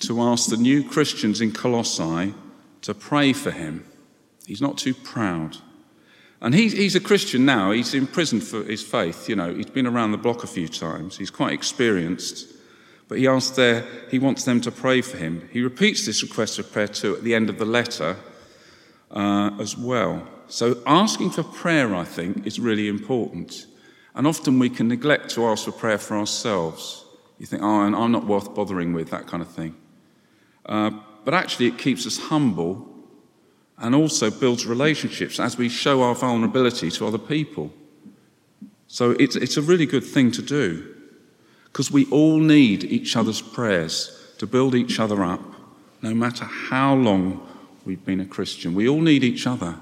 to 0.00 0.20
ask 0.22 0.48
the 0.48 0.56
new 0.56 0.88
Christians 0.88 1.40
in 1.40 1.52
Colossae 1.52 2.34
to 2.82 2.94
pray 2.94 3.32
for 3.32 3.50
him. 3.50 3.84
He's 4.46 4.60
not 4.60 4.78
too 4.78 4.94
proud. 4.94 5.56
And 6.40 6.54
he's, 6.54 6.72
he's 6.72 6.94
a 6.94 7.00
Christian 7.00 7.44
now. 7.44 7.72
He's 7.72 7.94
in 7.94 8.06
prison 8.06 8.40
for 8.40 8.62
his 8.62 8.82
faith. 8.82 9.28
You 9.28 9.36
know, 9.36 9.52
he's 9.52 9.66
been 9.66 9.86
around 9.86 10.12
the 10.12 10.18
block 10.18 10.44
a 10.44 10.46
few 10.46 10.68
times. 10.68 11.18
He's 11.18 11.30
quite 11.30 11.52
experienced. 11.52 12.54
But 13.08 13.18
he 13.18 13.26
asks 13.26 13.56
there, 13.56 13.86
he 14.10 14.18
wants 14.18 14.44
them 14.44 14.60
to 14.60 14.70
pray 14.70 15.00
for 15.00 15.16
him. 15.16 15.48
He 15.52 15.62
repeats 15.62 16.06
this 16.06 16.22
request 16.22 16.58
of 16.58 16.70
prayer 16.70 16.88
too 16.88 17.16
at 17.16 17.24
the 17.24 17.34
end 17.34 17.50
of 17.50 17.58
the 17.58 17.64
letter 17.64 18.16
uh, 19.10 19.50
as 19.58 19.76
well. 19.76 20.26
So 20.46 20.82
asking 20.86 21.30
for 21.30 21.42
prayer, 21.42 21.94
I 21.94 22.04
think, 22.04 22.46
is 22.46 22.60
really 22.60 22.86
important. 22.86 23.66
And 24.14 24.26
often 24.26 24.58
we 24.58 24.70
can 24.70 24.88
neglect 24.88 25.30
to 25.30 25.46
ask 25.46 25.64
for 25.64 25.72
prayer 25.72 25.98
for 25.98 26.16
ourselves. 26.16 27.04
You 27.38 27.46
think, 27.46 27.62
oh, 27.62 27.82
and 27.82 27.94
I'm 27.96 28.12
not 28.12 28.26
worth 28.26 28.54
bothering 28.54 28.92
with, 28.92 29.10
that 29.10 29.26
kind 29.26 29.42
of 29.42 29.48
thing. 29.48 29.74
Uh, 30.68 30.90
but 31.24 31.34
actually, 31.34 31.66
it 31.66 31.78
keeps 31.78 32.06
us 32.06 32.18
humble 32.18 32.86
and 33.78 33.94
also 33.94 34.30
builds 34.30 34.66
relationships 34.66 35.40
as 35.40 35.56
we 35.56 35.68
show 35.68 36.02
our 36.02 36.14
vulnerability 36.14 36.90
to 36.90 37.06
other 37.06 37.18
people. 37.18 37.72
So 38.86 39.12
it's, 39.12 39.36
it's 39.36 39.56
a 39.56 39.62
really 39.62 39.86
good 39.86 40.04
thing 40.04 40.30
to 40.32 40.42
do 40.42 40.94
because 41.66 41.90
we 41.90 42.06
all 42.06 42.38
need 42.38 42.84
each 42.84 43.16
other's 43.16 43.40
prayers 43.40 44.14
to 44.38 44.46
build 44.46 44.74
each 44.74 44.98
other 44.98 45.22
up, 45.22 45.40
no 46.02 46.14
matter 46.14 46.44
how 46.44 46.94
long 46.94 47.46
we've 47.84 48.04
been 48.04 48.20
a 48.20 48.26
Christian. 48.26 48.74
We 48.74 48.88
all 48.88 49.00
need 49.00 49.22
each 49.22 49.46
other. 49.46 49.76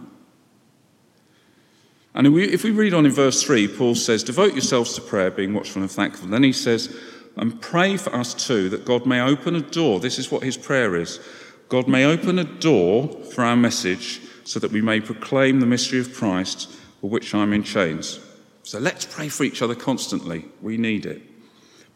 And 2.14 2.27
if 2.27 2.64
we 2.64 2.70
read 2.70 2.94
on 2.94 3.05
in 3.05 3.12
verse 3.12 3.42
3, 3.42 3.68
Paul 3.68 3.94
says, 3.94 4.25
Devote 4.25 4.53
yourselves 4.53 4.94
to 4.94 5.03
prayer, 5.03 5.31
being 5.31 5.53
watchful 5.53 5.83
and 5.83 5.90
thankful. 5.90 6.29
Then 6.29 6.42
he 6.42 6.53
says, 6.53 6.96
And 7.37 7.61
pray 7.61 7.96
for 7.96 8.14
us 8.14 8.33
too, 8.33 8.68
that 8.70 8.85
God 8.85 9.07
may 9.07 9.20
open 9.20 9.55
a 9.55 9.61
door. 9.61 10.01
This 10.01 10.18
is 10.18 10.31
what 10.31 10.42
his 10.42 10.57
prayer 10.57 10.96
is 10.96 11.20
God 11.68 11.88
may 11.88 12.05
open 12.05 12.38
a 12.38 12.44
door 12.44 13.09
for 13.33 13.42
our 13.42 13.57
message 13.57 14.20
so 14.44 14.61
that 14.61 14.70
we 14.70 14.81
may 14.81 15.01
proclaim 15.01 15.59
the 15.59 15.66
mystery 15.66 15.99
of 15.99 16.14
Christ, 16.14 16.70
for 17.01 17.11
which 17.11 17.35
I'm 17.35 17.53
in 17.53 17.64
chains. 17.64 18.20
So 18.62 18.79
let's 18.79 19.05
pray 19.05 19.29
for 19.29 19.42
each 19.42 19.62
other 19.62 19.75
constantly. 19.75 20.44
We 20.62 20.77
need 20.77 21.07
it. 21.07 21.22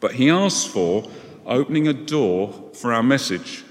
But 0.01 0.15
he 0.15 0.29
asks 0.29 0.65
for 0.65 1.09
opening 1.45 1.87
a 1.87 1.93
door 1.93 2.71
for 2.73 2.91
our 2.93 3.03
message 3.03 3.63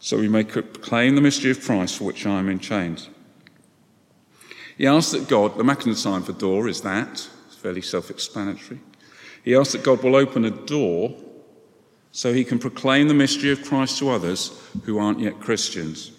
so 0.00 0.18
we 0.18 0.28
may 0.28 0.44
proclaim 0.44 1.14
the 1.14 1.20
mystery 1.20 1.50
of 1.50 1.64
Christ, 1.64 1.96
for 1.96 2.04
which 2.04 2.26
I 2.26 2.38
am 2.38 2.48
in 2.48 2.58
chains. 2.58 3.08
He 4.76 4.86
asks 4.86 5.12
that 5.12 5.28
God, 5.28 5.58
the 5.58 5.94
sign 5.96 6.22
for 6.22 6.32
door 6.32 6.68
is 6.68 6.82
that, 6.82 7.28
it's 7.46 7.56
fairly 7.56 7.82
self 7.82 8.10
explanatory. 8.10 8.80
He 9.48 9.56
asks 9.56 9.72
that 9.72 9.82
God 9.82 10.02
will 10.02 10.14
open 10.14 10.44
a 10.44 10.50
door 10.50 11.14
so 12.12 12.34
he 12.34 12.44
can 12.44 12.58
proclaim 12.58 13.08
the 13.08 13.14
mystery 13.14 13.50
of 13.50 13.64
Christ 13.64 13.96
to 13.98 14.10
others 14.10 14.52
who 14.84 14.98
aren't 14.98 15.20
yet 15.20 15.40
Christians. 15.40 16.10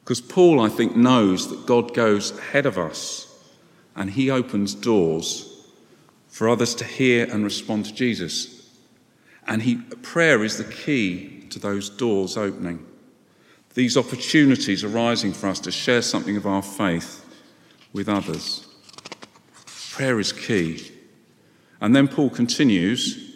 Because 0.00 0.20
Paul, 0.20 0.60
I 0.60 0.68
think, 0.68 0.94
knows 0.94 1.48
that 1.48 1.64
God 1.64 1.94
goes 1.94 2.36
ahead 2.36 2.66
of 2.66 2.76
us 2.76 3.34
and 3.96 4.10
he 4.10 4.30
opens 4.30 4.74
doors 4.74 5.64
for 6.26 6.50
others 6.50 6.74
to 6.74 6.84
hear 6.84 7.26
and 7.32 7.44
respond 7.44 7.86
to 7.86 7.94
Jesus. 7.94 8.76
And 9.46 9.62
he, 9.62 9.76
prayer 9.76 10.44
is 10.44 10.58
the 10.58 10.70
key 10.70 11.46
to 11.48 11.58
those 11.58 11.88
doors 11.88 12.36
opening. 12.36 12.84
These 13.72 13.96
opportunities 13.96 14.84
arising 14.84 15.32
for 15.32 15.48
us 15.48 15.60
to 15.60 15.72
share 15.72 16.02
something 16.02 16.36
of 16.36 16.46
our 16.46 16.60
faith 16.62 17.24
with 17.94 18.06
others. 18.06 18.66
Prayer 19.92 20.20
is 20.20 20.34
key. 20.34 20.92
And 21.80 21.94
then 21.94 22.08
Paul 22.08 22.30
continues 22.30 23.28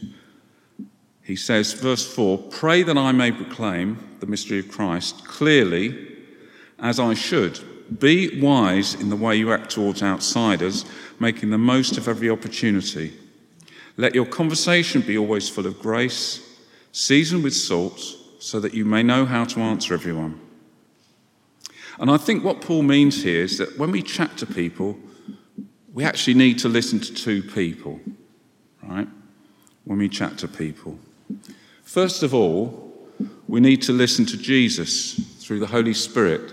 he 1.22 1.36
says, 1.36 1.72
verse 1.72 2.06
4 2.14 2.38
Pray 2.50 2.82
that 2.82 2.98
I 2.98 3.12
may 3.12 3.32
proclaim 3.32 4.16
the 4.20 4.26
mystery 4.26 4.58
of 4.58 4.70
Christ 4.70 5.24
clearly 5.24 6.08
as 6.78 6.98
I 6.98 7.14
should. 7.14 7.60
Be 7.98 8.40
wise 8.40 8.94
in 8.94 9.08
the 9.10 9.16
way 9.16 9.36
you 9.36 9.52
act 9.52 9.70
towards 9.70 10.02
outsiders, 10.02 10.84
making 11.20 11.50
the 11.50 11.58
most 11.58 11.96
of 11.96 12.08
every 12.08 12.30
opportunity. 12.30 13.12
Let 13.96 14.14
your 14.14 14.24
conversation 14.24 15.02
be 15.02 15.18
always 15.18 15.48
full 15.48 15.66
of 15.66 15.78
grace, 15.78 16.40
seasoned 16.92 17.44
with 17.44 17.54
salt, 17.54 18.00
so 18.38 18.58
that 18.60 18.74
you 18.74 18.84
may 18.84 19.02
know 19.02 19.24
how 19.24 19.44
to 19.44 19.60
answer 19.60 19.94
everyone. 19.94 20.40
And 21.98 22.10
I 22.10 22.16
think 22.16 22.42
what 22.42 22.62
Paul 22.62 22.82
means 22.82 23.22
here 23.22 23.44
is 23.44 23.58
that 23.58 23.78
when 23.78 23.90
we 23.90 24.02
chat 24.02 24.36
to 24.38 24.46
people, 24.46 24.98
we 25.92 26.04
actually 26.04 26.34
need 26.34 26.58
to 26.60 26.68
listen 26.68 26.98
to 27.00 27.14
two 27.14 27.42
people, 27.42 28.00
right? 28.82 29.08
When 29.84 29.98
we 29.98 30.08
chat 30.08 30.38
to 30.38 30.48
people. 30.48 30.98
First 31.82 32.22
of 32.22 32.34
all, 32.34 32.92
we 33.48 33.60
need 33.60 33.82
to 33.82 33.92
listen 33.92 34.24
to 34.26 34.36
Jesus 34.36 35.14
through 35.42 35.60
the 35.60 35.66
Holy 35.66 35.94
Spirit 35.94 36.52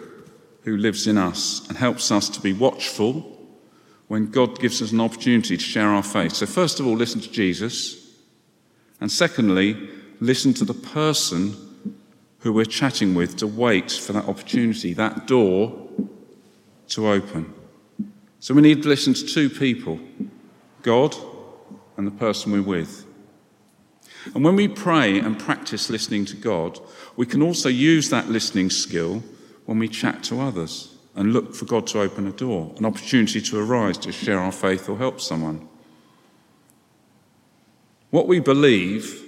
who 0.63 0.77
lives 0.77 1.07
in 1.07 1.17
us 1.17 1.67
and 1.67 1.77
helps 1.77 2.11
us 2.11 2.29
to 2.29 2.41
be 2.41 2.53
watchful 2.53 3.37
when 4.07 4.29
God 4.29 4.59
gives 4.59 4.81
us 4.81 4.91
an 4.91 4.99
opportunity 4.99 5.55
to 5.55 5.63
share 5.63 5.87
our 5.87 6.03
faith. 6.03 6.33
So, 6.33 6.45
first 6.45 6.79
of 6.79 6.87
all, 6.87 6.95
listen 6.95 7.21
to 7.21 7.31
Jesus. 7.31 8.17
And 8.99 9.11
secondly, 9.11 9.89
listen 10.19 10.53
to 10.55 10.65
the 10.65 10.73
person 10.73 11.55
who 12.39 12.51
we're 12.51 12.65
chatting 12.65 13.15
with 13.15 13.37
to 13.37 13.47
wait 13.47 13.91
for 13.91 14.13
that 14.13 14.27
opportunity, 14.27 14.93
that 14.93 15.27
door 15.27 15.87
to 16.89 17.07
open. 17.07 17.53
So, 18.39 18.53
we 18.53 18.61
need 18.61 18.83
to 18.83 18.89
listen 18.89 19.13
to 19.13 19.25
two 19.25 19.49
people 19.49 19.99
God 20.81 21.15
and 21.99 22.07
the 22.07 22.11
person 22.11 22.53
we're 22.53 22.61
with. 22.61 23.05
And 24.33 24.41
when 24.41 24.55
we 24.55 24.69
pray 24.69 25.19
and 25.19 25.37
practice 25.37 25.89
listening 25.89 26.23
to 26.27 26.35
God, 26.37 26.79
we 27.17 27.25
can 27.25 27.41
also 27.41 27.67
use 27.67 28.09
that 28.09 28.29
listening 28.29 28.69
skill 28.69 29.21
when 29.65 29.79
we 29.79 29.89
chat 29.89 30.23
to 30.23 30.39
others 30.39 30.95
and 31.13 31.33
look 31.33 31.53
for 31.53 31.65
God 31.65 31.85
to 31.87 31.99
open 31.99 32.25
a 32.25 32.31
door, 32.31 32.73
an 32.77 32.85
opportunity 32.85 33.41
to 33.41 33.59
arise 33.59 33.97
to 33.97 34.13
share 34.13 34.39
our 34.39 34.53
faith 34.53 34.87
or 34.87 34.97
help 34.97 35.19
someone. 35.19 35.67
What 38.11 38.29
we 38.29 38.39
believe 38.39 39.21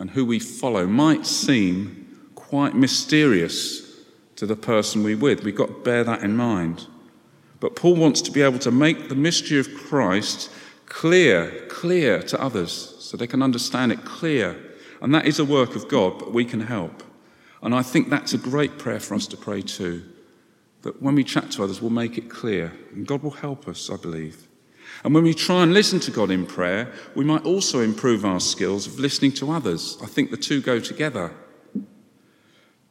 and 0.00 0.10
who 0.10 0.24
we 0.26 0.40
follow 0.40 0.84
might 0.84 1.26
seem 1.26 2.30
quite 2.34 2.74
mysterious 2.74 4.02
to 4.34 4.46
the 4.46 4.56
person 4.56 5.04
we're 5.04 5.16
with. 5.16 5.44
We've 5.44 5.54
got 5.54 5.68
to 5.68 5.84
bear 5.84 6.02
that 6.02 6.22
in 6.24 6.36
mind. 6.36 6.88
But 7.60 7.76
Paul 7.76 7.94
wants 7.94 8.20
to 8.22 8.32
be 8.32 8.42
able 8.42 8.58
to 8.60 8.72
make 8.72 9.08
the 9.08 9.14
mystery 9.14 9.60
of 9.60 9.72
Christ 9.76 10.50
clear, 10.88 11.66
clear 11.68 12.22
to 12.22 12.40
others 12.40 12.96
so 13.00 13.16
they 13.16 13.26
can 13.26 13.42
understand 13.42 13.92
it 13.92 14.04
clear. 14.04 14.56
And 15.00 15.14
that 15.14 15.26
is 15.26 15.38
a 15.38 15.44
work 15.44 15.76
of 15.76 15.88
God, 15.88 16.18
but 16.18 16.32
we 16.32 16.44
can 16.44 16.60
help. 16.60 17.02
And 17.62 17.74
I 17.74 17.82
think 17.82 18.08
that's 18.08 18.34
a 18.34 18.38
great 18.38 18.78
prayer 18.78 19.00
for 19.00 19.14
us 19.14 19.26
to 19.28 19.36
pray 19.36 19.62
too. 19.62 20.04
That 20.82 21.02
when 21.02 21.14
we 21.14 21.24
chat 21.24 21.50
to 21.52 21.64
others, 21.64 21.80
we'll 21.80 21.90
make 21.90 22.18
it 22.18 22.28
clear. 22.28 22.72
And 22.92 23.06
God 23.06 23.22
will 23.22 23.32
help 23.32 23.68
us, 23.68 23.90
I 23.90 23.96
believe. 23.96 24.46
And 25.04 25.14
when 25.14 25.24
we 25.24 25.34
try 25.34 25.62
and 25.62 25.74
listen 25.74 26.00
to 26.00 26.10
God 26.10 26.30
in 26.30 26.46
prayer, 26.46 26.92
we 27.14 27.24
might 27.24 27.44
also 27.44 27.80
improve 27.80 28.24
our 28.24 28.40
skills 28.40 28.86
of 28.86 28.98
listening 28.98 29.32
to 29.32 29.50
others. 29.50 29.98
I 30.02 30.06
think 30.06 30.30
the 30.30 30.36
two 30.36 30.60
go 30.60 30.80
together. 30.80 31.32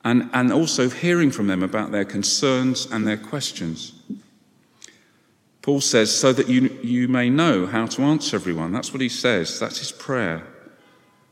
And, 0.03 0.29
and 0.33 0.53
also 0.53 0.89
hearing 0.89 1.31
from 1.31 1.47
them 1.47 1.63
about 1.63 1.91
their 1.91 2.05
concerns 2.05 2.85
and 2.85 3.05
their 3.05 3.17
questions. 3.17 3.93
Paul 5.67 5.81
says, 5.81 6.17
so 6.17 6.31
that 6.31 6.47
you, 6.47 6.69
you 6.81 7.09
may 7.09 7.29
know 7.29 7.65
how 7.65 7.87
to 7.87 8.01
answer 8.03 8.37
everyone. 8.37 8.71
That's 8.71 8.93
what 8.93 9.01
he 9.01 9.09
says. 9.09 9.59
That's 9.59 9.79
his 9.79 9.91
prayer 9.91 10.47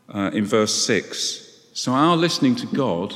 uh, 0.10 0.32
in 0.34 0.43
verse 0.43 0.74
6. 0.86 1.69
So 1.71 1.93
our 1.93 2.17
listening 2.17 2.58
to 2.58 2.67
God 2.67 3.15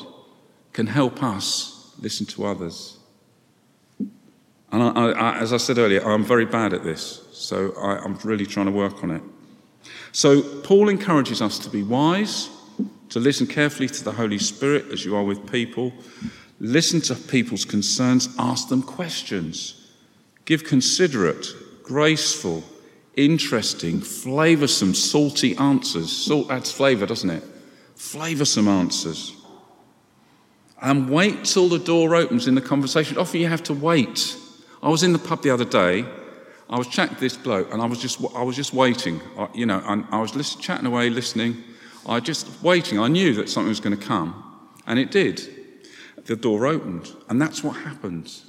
can 0.71 0.88
help 0.88 1.21
us 1.21 1.93
listen 1.99 2.25
to 2.27 2.45
others. 2.45 2.99
And 4.71 4.82
I, 4.82 5.10
I, 5.12 5.39
as 5.39 5.51
I 5.51 5.58
said 5.58 5.77
earlier, 5.77 6.10
I'm 6.10 6.23
very 6.23 6.45
bad 6.45 6.73
at 6.73 6.86
this, 6.86 7.27
so 7.34 7.73
I, 7.77 7.97
I'm 7.97 8.15
really 8.23 8.45
trying 8.45 8.67
to 8.67 8.71
work 8.71 9.03
on 9.03 9.12
it. 9.12 9.21
So 10.13 10.41
Paul 10.62 10.88
encourages 10.88 11.41
us 11.41 11.60
to 11.60 11.69
be 11.69 11.84
wise, 11.84 12.49
to 13.10 13.19
listen 13.19 13.45
carefully 13.45 13.89
to 13.89 14.03
the 14.05 14.13
Holy 14.13 14.39
Spirit 14.39 14.86
as 14.93 15.03
you 15.03 15.17
are 15.17 15.25
with 15.25 15.51
people, 15.51 15.91
listen 16.62 17.01
to 17.01 17.15
people's 17.15 17.65
concerns, 17.65 18.29
ask 18.39 18.69
them 18.69 18.82
questions. 18.82 19.79
Give 20.49 20.63
considerate, 20.63 21.45
graceful, 21.83 22.63
interesting, 23.15 23.99
flavoursome, 23.99 24.95
salty 24.95 25.55
answers. 25.57 26.12
Salt 26.12 26.49
adds 26.49 26.71
flavour, 26.71 27.05
doesn't 27.05 27.29
it? 27.29 27.43
Flavoursome 27.95 28.67
answers. 28.67 29.35
And 30.81 31.07
wait 31.07 31.45
till 31.45 31.69
the 31.69 31.77
door 31.77 32.15
opens 32.15 32.47
in 32.47 32.55
the 32.55 32.62
conversation. 32.62 33.15
Often 33.19 33.41
you 33.41 33.47
have 33.47 33.62
to 33.62 33.75
wait. 33.75 34.35
I 34.81 34.89
was 34.89 35.03
in 35.03 35.13
the 35.13 35.19
pub 35.19 35.43
the 35.43 35.51
other 35.51 35.65
day. 35.65 36.03
I 36.67 36.79
was 36.79 36.88
chatting 36.88 37.13
to 37.13 37.21
this 37.21 37.38
bloke, 37.38 37.71
and 37.71 37.79
I 37.79 37.85
was 37.85 37.99
just, 37.99 38.19
I 38.35 38.41
was 38.41 38.55
just 38.55 38.73
waiting. 38.73 39.21
I, 39.38 39.49
you 39.53 39.67
know, 39.67 39.83
I, 39.85 40.03
I 40.09 40.19
was 40.19 40.33
listen, 40.33 40.59
chatting 40.62 40.88
away, 40.88 41.12
listening. 41.12 41.63
I 42.07 42.19
just 42.21 42.47
waiting. 42.63 42.97
I 42.97 43.07
knew 43.07 43.35
that 43.35 43.49
something 43.49 43.69
was 43.69 43.79
going 43.79 43.95
to 43.95 44.03
come, 44.03 44.33
and 44.88 44.97
it 44.97 45.12
did. 45.12 45.47
the 46.25 46.35
door 46.35 46.65
opened. 46.65 47.15
And 47.29 47.39
that's 47.39 47.63
what 47.63 47.73
happens. 47.73 48.48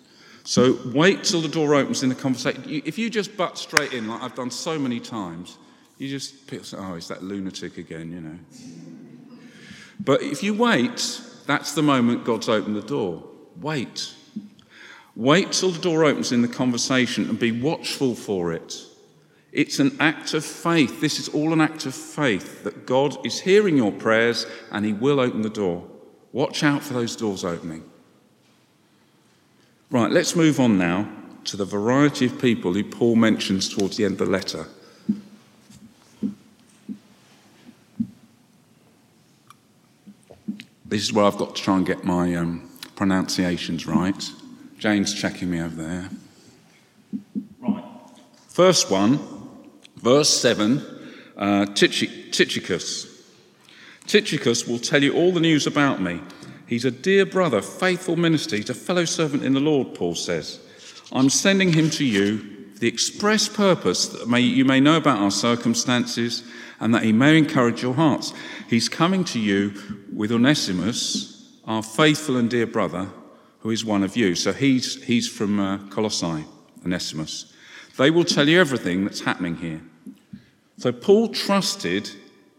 So 0.50 0.76
wait 0.84 1.22
till 1.22 1.40
the 1.40 1.46
door 1.46 1.76
opens 1.76 2.02
in 2.02 2.08
the 2.08 2.14
conversation. 2.16 2.64
If 2.66 2.98
you 2.98 3.08
just 3.08 3.36
butt 3.36 3.56
straight 3.56 3.92
in, 3.92 4.08
like 4.08 4.20
I've 4.20 4.34
done 4.34 4.50
so 4.50 4.80
many 4.80 4.98
times, 4.98 5.56
you 5.96 6.08
just 6.08 6.48
pick, 6.48 6.62
oh, 6.76 6.94
it's 6.94 7.06
that 7.06 7.22
lunatic 7.22 7.78
again, 7.78 8.10
you 8.10 8.20
know. 8.20 8.38
But 10.00 10.22
if 10.22 10.42
you 10.42 10.52
wait, 10.54 11.20
that's 11.46 11.74
the 11.76 11.82
moment 11.82 12.24
God's 12.24 12.48
opened 12.48 12.74
the 12.74 12.82
door. 12.82 13.22
Wait. 13.60 14.12
Wait 15.14 15.52
till 15.52 15.70
the 15.70 15.80
door 15.80 16.04
opens 16.04 16.32
in 16.32 16.42
the 16.42 16.48
conversation 16.48 17.28
and 17.28 17.38
be 17.38 17.52
watchful 17.52 18.16
for 18.16 18.52
it. 18.52 18.76
It's 19.52 19.78
an 19.78 19.98
act 20.00 20.34
of 20.34 20.44
faith. 20.44 21.00
This 21.00 21.20
is 21.20 21.28
all 21.28 21.52
an 21.52 21.60
act 21.60 21.86
of 21.86 21.94
faith 21.94 22.64
that 22.64 22.86
God 22.86 23.24
is 23.24 23.38
hearing 23.38 23.76
your 23.76 23.92
prayers 23.92 24.46
and 24.72 24.84
He 24.84 24.94
will 24.94 25.20
open 25.20 25.42
the 25.42 25.48
door. 25.48 25.88
Watch 26.32 26.64
out 26.64 26.82
for 26.82 26.94
those 26.94 27.14
doors 27.14 27.44
opening. 27.44 27.89
Right, 29.92 30.08
let's 30.12 30.36
move 30.36 30.60
on 30.60 30.78
now 30.78 31.08
to 31.46 31.56
the 31.56 31.64
variety 31.64 32.26
of 32.26 32.40
people 32.40 32.74
who 32.74 32.84
Paul 32.84 33.16
mentions 33.16 33.68
towards 33.68 33.96
the 33.96 34.04
end 34.04 34.20
of 34.20 34.26
the 34.26 34.26
letter. 34.26 34.66
This 40.84 41.02
is 41.02 41.12
where 41.12 41.24
I've 41.24 41.36
got 41.36 41.56
to 41.56 41.62
try 41.62 41.76
and 41.76 41.84
get 41.84 42.04
my 42.04 42.36
um, 42.36 42.70
pronunciations 42.94 43.84
right. 43.84 44.30
Jane's 44.78 45.12
checking 45.12 45.50
me 45.50 45.60
over 45.60 45.74
there. 45.74 46.10
Right. 47.60 47.84
First 48.48 48.92
one, 48.92 49.18
verse 49.96 50.28
7, 50.28 50.84
uh, 51.36 51.66
Tychicus. 51.66 53.08
Tychicus 54.06 54.68
will 54.68 54.78
tell 54.78 55.02
you 55.02 55.14
all 55.14 55.32
the 55.32 55.40
news 55.40 55.66
about 55.66 56.00
me. 56.00 56.20
He's 56.70 56.84
a 56.84 56.92
dear 56.92 57.26
brother, 57.26 57.60
faithful 57.62 58.14
minister. 58.14 58.54
He's 58.54 58.70
a 58.70 58.74
fellow 58.74 59.04
servant 59.04 59.42
in 59.42 59.54
the 59.54 59.60
Lord, 59.60 59.92
Paul 59.92 60.14
says. 60.14 60.60
I'm 61.10 61.28
sending 61.28 61.72
him 61.72 61.90
to 61.90 62.04
you 62.04 62.38
for 62.74 62.78
the 62.78 62.86
express 62.86 63.48
purpose 63.48 64.06
that 64.06 64.28
may, 64.28 64.38
you 64.38 64.64
may 64.64 64.78
know 64.78 64.96
about 64.96 65.18
our 65.18 65.32
circumstances 65.32 66.44
and 66.78 66.94
that 66.94 67.02
he 67.02 67.12
may 67.12 67.36
encourage 67.36 67.82
your 67.82 67.94
hearts. 67.94 68.32
He's 68.68 68.88
coming 68.88 69.24
to 69.24 69.40
you 69.40 69.74
with 70.14 70.30
Onesimus, 70.30 71.58
our 71.64 71.82
faithful 71.82 72.36
and 72.36 72.48
dear 72.48 72.68
brother, 72.68 73.08
who 73.58 73.70
is 73.70 73.84
one 73.84 74.04
of 74.04 74.16
you. 74.16 74.36
So 74.36 74.52
he's, 74.52 75.02
he's 75.02 75.28
from 75.28 75.58
uh, 75.58 75.78
Colossae, 75.88 76.44
Onesimus. 76.86 77.52
They 77.98 78.12
will 78.12 78.24
tell 78.24 78.48
you 78.48 78.60
everything 78.60 79.04
that's 79.04 79.22
happening 79.22 79.56
here. 79.56 79.80
So 80.78 80.92
Paul 80.92 81.30
trusted 81.30 82.10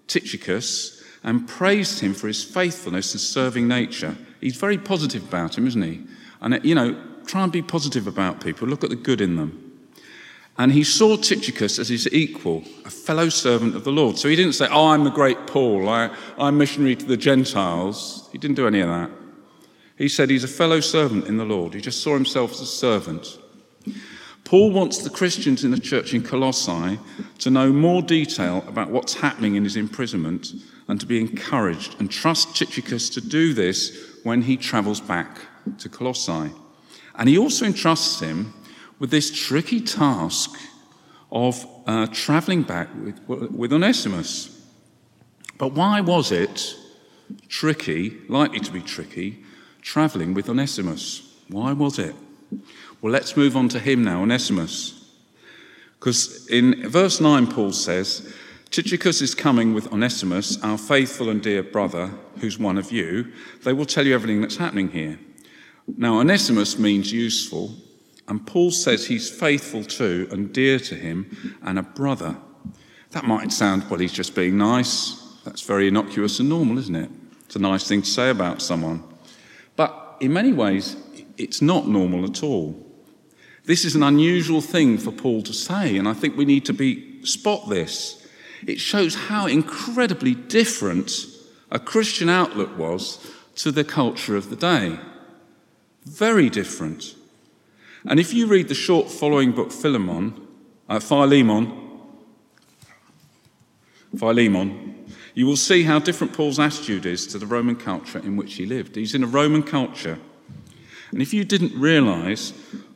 Tychicus 0.08 1.01
and 1.24 1.48
praised 1.48 2.00
him 2.00 2.14
for 2.14 2.28
his 2.28 2.44
faithfulness 2.44 3.14
and 3.14 3.22
serving 3.22 3.68
nature. 3.68 4.18
He's 4.40 4.56
very 4.56 4.78
positive 4.78 5.24
about 5.24 5.58
him, 5.58 5.68
isn't 5.68 5.82
he? 5.82 6.02
And, 6.42 6.60
you 6.64 6.74
know, 6.74 7.00
try 7.26 7.44
and 7.44 7.52
be 7.52 7.62
positive 7.62 8.08
about 8.08 8.44
people, 8.44 8.68
look 8.68 8.84
at 8.84 8.90
the 8.90 8.96
good 8.96 9.22
in 9.22 9.36
them. 9.36 9.72
And 10.58 10.72
he 10.72 10.84
saw 10.84 11.16
Tychicus 11.16 11.80
as 11.80 11.90
his 11.90 12.12
equal, 12.12 12.64
a 12.86 12.90
fellow 12.90 13.30
servant 13.30 13.76
of 13.76 13.84
the 13.84 13.92
Lord. 13.92 14.18
So 14.18 14.28
he 14.28 14.36
didn't 14.36 14.54
say, 14.54 14.68
Oh, 14.70 14.90
I'm 14.90 15.04
the 15.04 15.10
great 15.10 15.48
Paul, 15.48 15.88
I, 15.90 16.16
I'm 16.38 16.58
missionary 16.58 16.96
to 16.98 17.06
the 17.06 17.18
Gentiles. 17.18 18.30
He 18.32 18.38
didn't 18.38 18.58
do 18.58 18.68
any 18.68 18.82
of 18.82 18.90
that. 18.90 19.10
He 19.98 20.10
said 20.10 20.30
he's 20.30 20.44
a 20.44 20.50
fellow 20.50 20.80
servant 20.80 21.28
in 21.28 21.38
the 21.38 21.46
Lord. 21.46 21.74
He 21.74 21.82
just 21.82 22.02
saw 22.02 22.14
himself 22.14 22.52
as 22.54 22.62
a 22.62 22.66
servant. 22.66 23.38
Paul 24.52 24.72
wants 24.72 24.98
the 24.98 25.10
Christians 25.10 25.64
in 25.64 25.72
the 25.72 25.80
church 25.80 26.14
in 26.14 26.24
Colossae 26.24 27.00
to 27.40 27.50
know 27.50 27.72
more 27.72 28.02
detail 28.02 28.66
about 28.68 28.90
what's 28.90 29.14
happening 29.14 29.56
in 29.56 29.64
his 29.64 29.78
imprisonment 29.78 30.52
and 30.90 31.00
to 31.00 31.06
be 31.06 31.22
encouraged 31.22 31.96
and 32.02 32.12
trust 32.12 32.54
Tychicus 32.54 33.10
to 33.12 33.22
do 33.22 33.54
this 33.54 33.98
when 34.24 34.42
he 34.42 34.58
travels 34.58 35.00
back 35.00 35.40
to 35.78 35.88
Colossae. 35.88 36.52
And 37.16 37.30
he 37.30 37.38
also 37.38 37.66
entrusts 37.66 38.20
him 38.20 38.54
with 39.00 39.10
this 39.10 39.32
tricky 39.32 39.80
task 39.80 40.60
of 41.32 41.66
uh, 41.88 42.08
traveling 42.08 42.64
back 42.64 42.90
with, 43.28 43.52
with 43.52 43.72
Onesimus. 43.72 44.68
But 45.60 45.72
why 45.72 46.02
was 46.02 46.30
it 46.30 46.76
tricky, 47.48 48.18
likely 48.28 48.60
to 48.60 48.72
be 48.74 48.82
tricky, 48.82 49.46
traveling 49.82 50.34
with 50.34 50.50
Onesimus? 50.50 51.42
Why 51.48 51.72
was 51.72 51.98
it? 52.00 52.16
Well, 53.02 53.12
let's 53.12 53.36
move 53.36 53.58
on 53.58 53.68
to 53.70 53.80
him 53.80 54.04
now, 54.04 54.22
Onesimus. 54.22 54.98
Because 56.00 56.48
in 56.48 56.88
verse 56.88 57.20
9, 57.20 57.48
Paul 57.48 57.72
says, 57.72 58.32
Tychicus 58.70 59.22
is 59.22 59.36
coming 59.36 59.74
with 59.74 59.92
Onesimus, 59.92 60.62
our 60.64 60.78
faithful 60.78 61.30
and 61.30 61.42
dear 61.42 61.64
brother, 61.64 62.12
who's 62.40 62.60
one 62.60 62.78
of 62.78 62.92
you. 62.92 63.32
They 63.64 63.74
will 63.74 63.86
tell 63.86 64.06
you 64.06 64.14
everything 64.14 64.42
that's 64.42 64.58
happening 64.58 64.90
here. 64.90 65.20
Now, 65.98 66.20
Onesimus 66.20 66.78
means 66.78 67.12
useful, 67.12 67.76
and 68.28 68.46
Paul 68.46 68.72
says 68.72 69.08
he's 69.08 69.30
faithful 69.30 69.84
to 69.84 70.28
and 70.32 70.54
dear 70.54 70.80
to 70.80 70.96
him 70.96 71.58
and 71.64 71.80
a 71.80 71.84
brother. 71.84 72.38
That 73.12 73.26
might 73.26 73.52
sound, 73.52 73.90
well, 73.90 74.00
he's 74.00 74.14
just 74.14 74.36
being 74.36 74.58
nice. 74.58 75.22
That's 75.44 75.64
very 75.64 75.88
innocuous 75.88 76.40
and 76.40 76.50
normal, 76.50 76.78
isn't 76.78 76.96
it? 76.96 77.10
It's 77.46 77.56
a 77.56 77.60
nice 77.60 77.88
thing 77.88 78.04
to 78.04 78.10
say 78.10 78.30
about 78.30 78.62
someone. 78.62 79.04
But 79.76 80.18
in 80.20 80.32
many 80.32 80.54
ways, 80.54 80.96
it's 81.38 81.62
not 81.62 81.88
normal 81.88 82.26
at 82.26 82.44
all. 82.44 82.91
This 83.66 83.86
is 83.86 83.96
an 83.96 84.04
unusual 84.04 84.62
thing 84.62 84.98
for 84.98 85.12
Paul 85.12 85.44
to 85.44 85.54
say, 85.54 85.98
and 85.98 86.08
I 86.08 86.14
think 86.14 86.36
we 86.36 86.46
need 86.46 86.66
to 86.66 86.74
be 86.74 87.24
spot 87.24 87.70
this. 87.70 88.28
It 88.66 88.80
shows 88.80 89.16
how 89.16 89.46
incredibly 89.46 90.36
different 90.36 91.12
a 91.70 91.80
Christian 91.80 92.30
outlook 92.30 92.78
was 92.78 93.26
to 93.56 93.72
the 93.72 93.84
culture 93.84 94.36
of 94.36 94.50
the 94.50 94.56
day. 94.56 95.00
Very 96.06 96.50
different. 96.50 97.16
And 98.06 98.20
if 98.20 98.34
you 98.34 98.48
read 98.48 98.68
the 98.68 98.76
short 98.76 99.10
following 99.10 99.52
book, 99.52 99.72
Philemon, 99.72 100.48
uh, 100.90 101.00
Philemon, 101.00 102.00
Philemon, 104.18 105.06
you 105.34 105.46
will 105.46 105.56
see 105.56 105.84
how 105.84 106.00
different 106.00 106.34
Paul's 106.34 106.60
attitude 106.60 107.06
is 107.06 107.28
to 107.28 107.38
the 107.38 107.46
Roman 107.46 107.76
culture 107.76 108.20
in 108.20 108.36
which 108.36 108.56
he 108.56 108.66
lived. 108.66 108.96
He's 108.96 109.16
in 109.16 109.24
a 109.24 109.28
Roman 109.28 109.64
culture. 109.64 110.20
And 111.12 111.22
if 111.22 111.34
you 111.34 111.44
didn't 111.46 111.80
realize, 111.80 112.54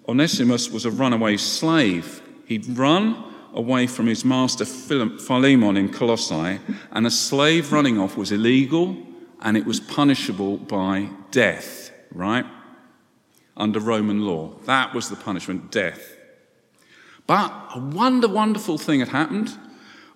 Onesimus 0.07 0.69
was 0.69 0.85
a 0.85 0.91
runaway 0.91 1.37
slave. 1.37 2.21
He'd 2.45 2.77
run 2.77 3.33
away 3.53 3.87
from 3.87 4.07
his 4.07 4.25
master 4.25 4.65
Philemon 4.65 5.77
in 5.77 5.89
Colossae, 5.89 6.59
and 6.91 7.07
a 7.07 7.11
slave 7.11 7.71
running 7.71 7.97
off 7.97 8.17
was 8.17 8.31
illegal 8.31 8.97
and 9.41 9.55
it 9.55 9.65
was 9.65 9.79
punishable 9.79 10.57
by 10.57 11.09
death, 11.31 11.91
right? 12.11 12.45
Under 13.55 13.79
Roman 13.79 14.25
law. 14.25 14.53
That 14.65 14.93
was 14.93 15.09
the 15.09 15.15
punishment, 15.15 15.71
death. 15.71 16.17
But 17.27 17.51
a 17.75 17.79
wonder, 17.79 18.27
wonderful 18.27 18.77
thing 18.77 18.99
had 18.99 19.09
happened. 19.09 19.55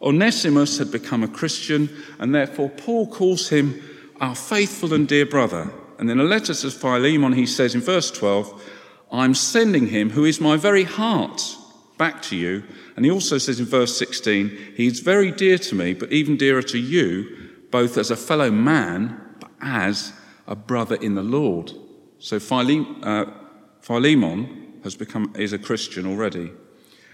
Onesimus 0.01 0.77
had 0.77 0.91
become 0.91 1.23
a 1.23 1.27
Christian, 1.27 1.89
and 2.17 2.33
therefore 2.33 2.69
Paul 2.69 3.07
calls 3.07 3.49
him 3.49 3.81
our 4.19 4.35
faithful 4.35 4.93
and 4.93 5.07
dear 5.07 5.25
brother. 5.25 5.71
And 5.97 6.09
in 6.09 6.19
a 6.19 6.23
letter 6.23 6.53
to 6.53 6.71
Philemon, 6.71 7.33
he 7.33 7.45
says 7.45 7.75
in 7.75 7.81
verse 7.81 8.09
12, 8.09 8.63
I'm 9.11 9.33
sending 9.33 9.87
him 9.87 10.11
who 10.11 10.25
is 10.25 10.39
my 10.39 10.55
very 10.55 10.83
heart 10.83 11.57
back 11.97 12.21
to 12.23 12.35
you. 12.35 12.63
And 12.95 13.05
he 13.05 13.11
also 13.11 13.37
says 13.37 13.59
in 13.59 13.65
verse 13.65 13.97
16, 13.97 14.73
He 14.75 14.87
is 14.87 14.99
very 14.99 15.31
dear 15.31 15.57
to 15.59 15.75
me, 15.75 15.93
but 15.93 16.11
even 16.11 16.37
dearer 16.37 16.63
to 16.63 16.79
you, 16.79 17.51
both 17.71 17.97
as 17.97 18.09
a 18.09 18.15
fellow 18.15 18.49
man, 18.49 19.21
but 19.39 19.51
as 19.61 20.13
a 20.47 20.55
brother 20.55 20.95
in 20.95 21.15
the 21.15 21.23
Lord. 21.23 21.71
So 22.17 22.37
uh, 22.37 23.25
Philemon 23.81 24.79
has 24.83 24.95
become, 24.95 25.33
is 25.37 25.53
a 25.53 25.59
Christian 25.59 26.07
already. 26.07 26.51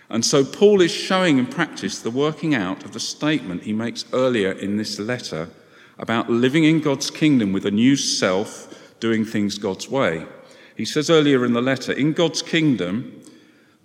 And 0.09 0.23
so 0.23 0.45
Paul 0.45 0.81
is 0.81 0.91
showing 0.91 1.39
in 1.39 1.47
practice 1.47 1.99
the 1.99 2.11
working 2.11 2.53
out 2.53 2.83
of 2.85 2.93
the 2.93 2.99
statement 2.99 3.63
he 3.63 3.73
makes 3.73 4.05
earlier 4.13 4.51
in 4.51 4.77
this 4.77 4.99
letter 4.99 5.49
about 5.97 6.29
living 6.29 6.63
in 6.63 6.79
God's 6.81 7.09
kingdom 7.09 7.53
with 7.53 7.65
a 7.65 7.71
new 7.71 7.95
self, 7.95 8.99
doing 8.99 9.25
things 9.25 9.57
God's 9.57 9.89
way. 9.89 10.25
He 10.75 10.85
says 10.85 11.09
earlier 11.09 11.45
in 11.45 11.53
the 11.53 11.61
letter, 11.61 11.91
in 11.91 12.13
God's 12.13 12.41
kingdom, 12.41 13.21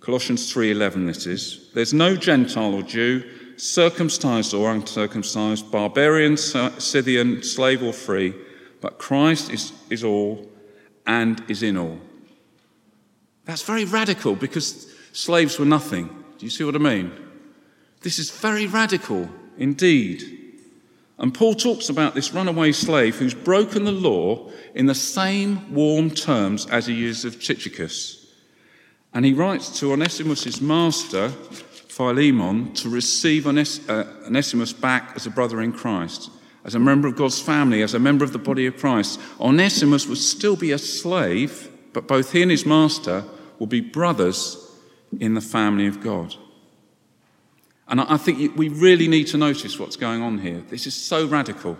Colossians 0.01 0.51
3:11 0.51 1.05
this 1.05 1.25
is. 1.25 1.69
There's 1.73 1.93
no 1.93 2.15
Gentile 2.15 2.73
or 2.73 2.81
Jew, 2.81 3.23
circumcised 3.55 4.53
or 4.53 4.71
uncircumcised, 4.71 5.71
barbarian, 5.71 6.35
Scythian, 6.35 7.43
slave 7.43 7.83
or 7.83 7.93
free, 7.93 8.33
but 8.81 8.97
Christ 8.97 9.51
is, 9.51 9.71
is 9.89 10.03
all 10.03 10.49
and 11.05 11.43
is 11.47 11.61
in 11.61 11.77
all. 11.77 11.99
That's 13.45 13.61
very 13.61 13.85
radical 13.85 14.35
because 14.35 14.87
slaves 15.13 15.59
were 15.59 15.65
nothing. 15.65 16.07
Do 16.37 16.45
you 16.45 16.49
see 16.49 16.63
what 16.63 16.75
I 16.75 16.79
mean? 16.79 17.11
This 18.01 18.17
is 18.17 18.31
very 18.31 18.65
radical 18.65 19.29
indeed. 19.57 20.40
And 21.21 21.33
Paul 21.33 21.53
talks 21.53 21.87
about 21.87 22.15
this 22.15 22.33
runaway 22.33 22.71
slave 22.71 23.15
who's 23.15 23.35
broken 23.35 23.85
the 23.85 23.91
law 23.91 24.49
in 24.73 24.87
the 24.87 24.95
same 24.95 25.73
warm 25.73 26.09
terms 26.09 26.65
as 26.65 26.87
he 26.87 26.95
uses 26.95 27.25
of 27.25 27.41
Tychicus. 27.41 28.25
And 29.13 29.23
he 29.23 29.33
writes 29.33 29.79
to 29.79 29.93
Onesimus' 29.93 30.59
master, 30.59 31.29
Philemon, 31.29 32.73
to 32.73 32.89
receive 32.89 33.45
uh, 33.45 34.05
Onesimus 34.25 34.73
back 34.73 35.13
as 35.15 35.27
a 35.27 35.29
brother 35.29 35.61
in 35.61 35.71
Christ. 35.71 36.31
as 36.63 36.75
a 36.75 36.79
member 36.79 37.07
of 37.07 37.15
God's 37.15 37.39
family, 37.39 37.81
as 37.81 37.93
a 37.93 37.99
member 37.99 38.23
of 38.23 38.33
the 38.33 38.39
body 38.39 38.65
of 38.65 38.77
Christ. 38.77 39.19
Onesimus 39.39 40.07
would 40.07 40.17
still 40.17 40.55
be 40.55 40.71
a 40.71 40.77
slave, 40.77 41.69
but 41.93 42.07
both 42.07 42.31
he 42.31 42.41
and 42.41 42.51
his 42.51 42.65
master 42.65 43.23
will 43.59 43.67
be 43.67 43.81
brothers 43.81 44.57
in 45.19 45.33
the 45.33 45.41
family 45.41 45.87
of 45.87 46.01
God. 46.01 46.35
And 47.91 47.99
I 47.99 48.15
think 48.15 48.55
we 48.55 48.69
really 48.69 49.09
need 49.09 49.27
to 49.27 49.37
notice 49.37 49.77
what's 49.77 49.97
going 49.97 50.21
on 50.21 50.39
here. 50.39 50.63
This 50.69 50.87
is 50.87 50.95
so 50.95 51.27
radical. 51.27 51.77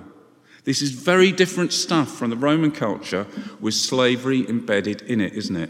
This 0.65 0.81
is 0.81 0.91
very 0.91 1.31
different 1.31 1.71
stuff 1.71 2.11
from 2.11 2.29
the 2.29 2.35
Roman 2.35 2.71
culture 2.71 3.25
with 3.61 3.73
slavery 3.73 4.47
embedded 4.47 5.03
in 5.03 5.21
it, 5.21 5.33
isn't 5.33 5.55
it? 5.55 5.69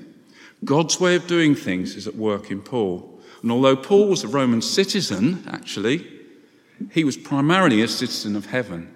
God's 0.66 1.00
way 1.00 1.16
of 1.16 1.28
doing 1.28 1.54
things 1.54 1.96
is 1.96 2.08
at 2.08 2.16
work 2.16 2.50
in 2.50 2.60
Paul. 2.60 3.22
And 3.44 3.52
although 3.52 3.76
Paul 3.76 4.08
was 4.08 4.24
a 4.24 4.28
Roman 4.28 4.64
citizen, 4.64 5.44
actually, 5.48 6.08
he 6.90 7.04
was 7.04 7.18
primarily 7.18 7.84
a 7.84 7.88
citizen 7.88 8.36
of 8.36 8.48
heaven. 8.48 8.96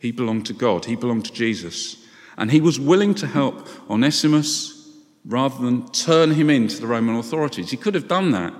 He 0.00 0.10
belonged 0.10 0.46
to 0.46 0.52
God, 0.52 0.84
he 0.84 0.96
belonged 0.96 1.26
to 1.26 1.32
Jesus. 1.32 1.96
And 2.36 2.50
he 2.50 2.60
was 2.60 2.80
willing 2.80 3.14
to 3.16 3.28
help 3.28 3.68
Onesimus 3.88 4.98
rather 5.24 5.62
than 5.62 5.88
turn 5.90 6.32
him 6.32 6.50
in 6.50 6.66
to 6.66 6.80
the 6.80 6.88
Roman 6.88 7.14
authorities. 7.14 7.70
He 7.70 7.76
could 7.76 7.94
have 7.94 8.08
done 8.08 8.32
that 8.32 8.54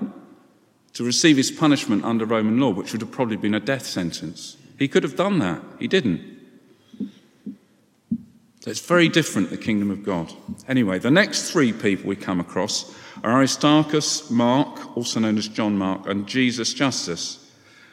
to 0.95 1.05
receive 1.05 1.37
his 1.37 1.51
punishment 1.51 2.05
under 2.05 2.25
Roman 2.25 2.59
law, 2.59 2.71
which 2.71 2.93
would 2.93 3.01
have 3.01 3.13
probably 3.13 3.37
been 3.37 3.55
a 3.55 3.61
death 3.61 3.87
sentence. 3.87 4.57
He 4.79 4.89
could 4.89 5.03
have 5.03 5.17
done 5.17 5.39
that. 5.39 5.63
He 5.79 5.89
didn't. 5.89 6.39
So 8.61 8.71
it's 8.71 8.87
very 8.87 9.09
different, 9.09 9.51
the 9.51 9.57
kingdom 9.57 9.91
of 9.91 10.03
God. 10.03 10.33
Anyway, 10.69 10.99
the 10.99 11.11
next 11.11 11.51
three 11.51 11.73
people 11.73 12.09
we 12.09 12.17
come 12.17 12.41
across 12.41 12.95
are 13.25 13.31
Aristarchus, 13.31 14.31
Mark, 14.31 14.97
also 14.97 15.21
known 15.21 15.39
as 15.39 15.49
John 15.49 15.79
Mark, 15.79 16.07
and 16.07 16.27
Jesus 16.27 16.75
Justus. 16.75 17.51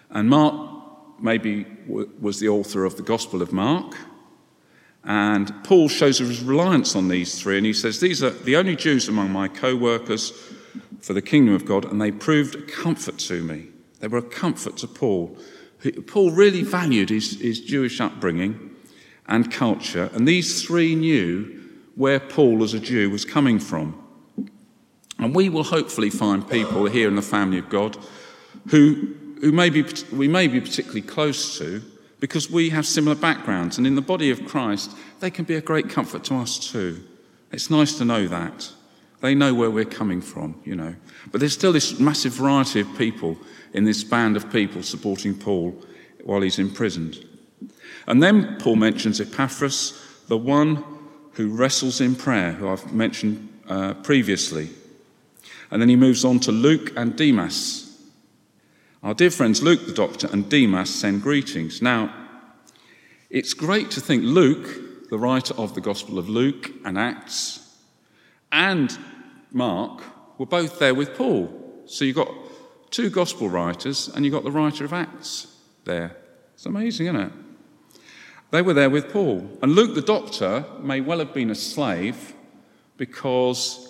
And 0.10 0.30
Mark 0.30 1.22
maybe 1.22 1.66
was 1.88 2.40
the 2.40 2.50
author 2.50 2.84
of 2.84 2.98
the 2.98 3.04
Gospel 3.04 3.42
of 3.42 3.54
Mark. 3.54 3.96
And 5.04 5.54
Paul 5.64 5.88
shows 5.88 6.18
his 6.18 6.42
reliance 6.42 6.96
on 6.96 7.08
these 7.08 7.42
three, 7.42 7.58
and 7.58 7.66
he 7.66 7.72
says, 7.72 8.02
These 8.02 8.22
are 8.22 8.32
the 8.32 8.58
only 8.58 8.76
Jews 8.76 9.08
among 9.08 9.32
my 9.32 9.48
co 9.48 9.74
workers 9.74 10.34
for 11.02 11.14
the 11.14 11.22
kingdom 11.22 11.54
of 11.54 11.66
God, 11.66 11.86
and 11.86 12.02
they 12.02 12.12
proved 12.12 12.56
a 12.56 12.62
comfort 12.62 13.18
to 13.20 13.44
me. 13.44 13.68
They 14.00 14.08
were 14.08 14.20
a 14.20 14.24
comfort 14.24 14.78
to 14.78 14.88
Paul. 14.88 15.38
Paul 16.08 16.32
really 16.32 16.64
valued 16.64 17.10
his, 17.10 17.40
his 17.40 17.62
Jewish 17.62 18.02
upbringing 18.02 18.76
and 19.28 19.52
culture, 19.52 20.10
and 20.14 20.28
these 20.28 20.64
three 20.64 20.96
knew 20.96 21.58
where 21.96 22.20
Paul, 22.20 22.64
as 22.64 22.74
a 22.74 22.80
Jew, 22.80 23.10
was 23.10 23.26
coming 23.26 23.60
from. 23.60 24.02
And 25.20 25.36
we 25.36 25.50
will 25.50 25.64
hopefully 25.64 26.12
find 26.12 26.48
people 26.48 26.86
here 26.86 27.08
in 27.08 27.16
the 27.16 27.24
family 27.24 27.58
of 27.58 27.70
God 27.70 27.98
who, 28.70 29.16
who 29.42 29.52
may 29.52 29.70
be, 29.70 29.84
we 30.12 30.28
may 30.28 30.48
be 30.48 30.62
particularly 30.62 31.02
close 31.02 31.58
to 31.58 31.82
because 32.20 32.50
we 32.50 32.70
have 32.70 32.86
similar 32.86 33.16
backgrounds. 33.16 33.78
And 33.78 33.88
in 33.88 33.96
the 33.96 34.02
body 34.02 34.30
of 34.30 34.46
Christ, 34.46 34.92
they 35.20 35.32
can 35.32 35.46
be 35.46 35.56
a 35.56 35.62
great 35.62 35.90
comfort 35.90 36.24
to 36.26 36.36
us 36.36 36.60
too. 36.60 37.04
It's 37.52 37.70
nice 37.70 37.98
to 37.98 38.06
know 38.06 38.28
that. 38.28 38.72
They 39.22 39.34
know 39.34 39.54
where 39.54 39.72
we're 39.72 39.86
coming 39.86 40.22
from, 40.22 40.60
you 40.64 40.76
know. 40.76 40.96
But 41.32 41.40
there's 41.40 41.54
still 41.54 41.74
this 41.74 42.00
massive 42.00 42.34
variety 42.34 42.82
of 42.82 42.98
people 42.98 43.38
in 43.74 43.84
this 43.84 44.04
band 44.04 44.38
of 44.38 44.52
people 44.52 44.84
supporting 44.84 45.36
Paul 45.36 45.76
while 46.24 46.42
he's 46.42 46.60
imprisoned. 46.60 47.24
And 48.06 48.22
then 48.22 48.58
Paul 48.60 48.76
mentions 48.76 49.20
Epaphras, 49.20 50.02
the 50.28 50.38
one 50.38 50.84
who 51.34 51.50
wrestles 51.50 52.00
in 52.02 52.16
prayer, 52.16 52.54
who 52.54 52.70
I've 52.70 52.94
mentioned 52.94 53.48
uh, 53.68 53.96
previously. 53.96 54.70
And 55.72 55.82
then 55.82 55.90
he 55.90 55.96
moves 55.96 56.24
on 56.24 56.40
to 56.42 56.52
Luke 56.52 56.94
and 56.96 57.16
Demas. 57.16 57.84
Our 59.04 59.14
dear 59.14 59.32
friends 59.32 59.62
Luke 59.62 59.86
the 59.86 59.94
doctor 59.94 60.28
and 60.32 60.50
Demas 60.50 60.94
send 60.94 61.22
greetings. 61.22 61.82
Now, 61.82 62.14
it's 63.30 63.54
great 63.54 63.92
to 63.92 64.02
think 64.02 64.24
Luke, 64.24 65.10
the 65.10 65.18
writer 65.18 65.54
of 65.56 65.76
the 65.76 65.82
Gospel 65.82 66.18
of 66.18 66.30
Luke 66.30 66.72
and 66.86 66.98
Acts, 66.98 67.67
and 68.52 68.98
Mark 69.52 70.04
were 70.38 70.46
both 70.46 70.80
there 70.80 70.96
with 70.96 71.16
Paul. 71.16 71.84
So 71.86 72.06
you've 72.06 72.16
got 72.16 72.32
two 72.92 73.10
gospel 73.10 73.50
writers 73.50 74.10
and 74.10 74.26
you've 74.26 74.34
got 74.34 74.44
the 74.44 74.52
writer 74.52 74.86
of 74.86 74.94
Acts 74.94 75.48
there. 75.86 76.16
It's 76.54 76.66
amazing, 76.66 77.08
isn't 77.08 77.22
it? 77.22 77.32
They 78.52 78.62
were 78.62 78.74
there 78.74 78.90
with 78.90 79.12
Paul. 79.12 79.50
And 79.62 79.74
Luke 79.74 79.96
the 79.96 80.02
doctor 80.02 80.66
may 80.80 81.02
well 81.02 81.20
have 81.20 81.34
been 81.34 81.50
a 81.50 81.56
slave 81.56 82.34
because 82.96 83.84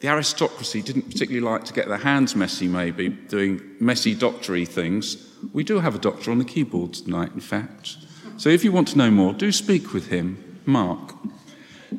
the 0.00 0.08
aristocracy 0.08 0.82
didn't 0.82 1.10
particularly 1.10 1.44
like 1.44 1.64
to 1.64 1.72
get 1.72 1.88
their 1.88 1.98
hands 1.98 2.36
messy, 2.36 2.68
maybe, 2.68 3.08
doing 3.08 3.60
messy 3.80 4.14
doctory 4.14 4.64
things. 4.64 5.34
We 5.52 5.64
do 5.64 5.80
have 5.80 5.94
a 5.94 5.98
doctor 5.98 6.30
on 6.30 6.38
the 6.38 6.44
keyboard 6.44 6.94
tonight, 6.94 7.32
in 7.34 7.40
fact. 7.40 7.96
So 8.36 8.48
if 8.48 8.62
you 8.62 8.70
want 8.70 8.88
to 8.88 8.98
know 8.98 9.10
more, 9.10 9.32
do 9.32 9.50
speak 9.50 9.92
with 9.92 10.08
him, 10.08 10.60
Mark. 10.64 11.14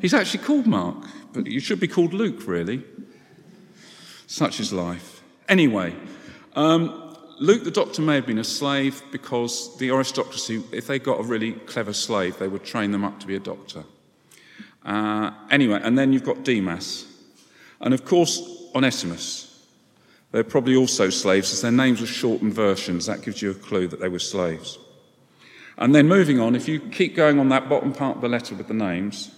He's 0.00 0.14
actually 0.14 0.42
called 0.44 0.66
Mark, 0.66 1.04
but 1.32 1.46
you 1.46 1.60
should 1.60 1.80
be 1.80 1.88
called 1.88 2.12
Luke, 2.12 2.46
really. 2.46 2.82
Such 4.26 4.60
is 4.60 4.72
life. 4.72 5.22
Anyway, 5.48 5.94
um, 6.54 7.16
Luke 7.38 7.64
the 7.64 7.70
doctor 7.70 8.02
may 8.02 8.14
have 8.16 8.26
been 8.26 8.38
a 8.38 8.44
slave 8.44 9.02
because 9.10 9.76
the 9.78 9.90
aristocracy, 9.90 10.62
if 10.72 10.86
they 10.86 10.98
got 10.98 11.20
a 11.20 11.22
really 11.22 11.52
clever 11.52 11.92
slave, 11.92 12.38
they 12.38 12.48
would 12.48 12.64
train 12.64 12.90
them 12.90 13.04
up 13.04 13.18
to 13.20 13.26
be 13.26 13.34
a 13.34 13.40
doctor. 13.40 13.84
Uh, 14.84 15.30
anyway, 15.50 15.80
and 15.82 15.98
then 15.98 16.12
you've 16.12 16.24
got 16.24 16.44
Demas. 16.44 17.06
And 17.80 17.94
of 17.94 18.04
course, 18.04 18.40
Onesimus. 18.74 19.46
They're 20.32 20.44
probably 20.44 20.76
also 20.76 21.10
slaves, 21.10 21.52
as 21.52 21.62
their 21.62 21.72
names 21.72 22.00
were 22.00 22.06
shortened 22.06 22.54
versions. 22.54 23.06
That 23.06 23.22
gives 23.22 23.42
you 23.42 23.50
a 23.50 23.54
clue 23.54 23.88
that 23.88 24.00
they 24.00 24.08
were 24.08 24.20
slaves. 24.20 24.78
And 25.76 25.94
then 25.94 26.06
moving 26.06 26.38
on, 26.38 26.54
if 26.54 26.68
you 26.68 26.78
keep 26.78 27.16
going 27.16 27.38
on 27.40 27.48
that 27.48 27.68
bottom 27.68 27.92
part 27.92 28.16
of 28.16 28.22
the 28.22 28.28
letter 28.28 28.54
with 28.54 28.68
the 28.68 28.74
names, 28.74 29.30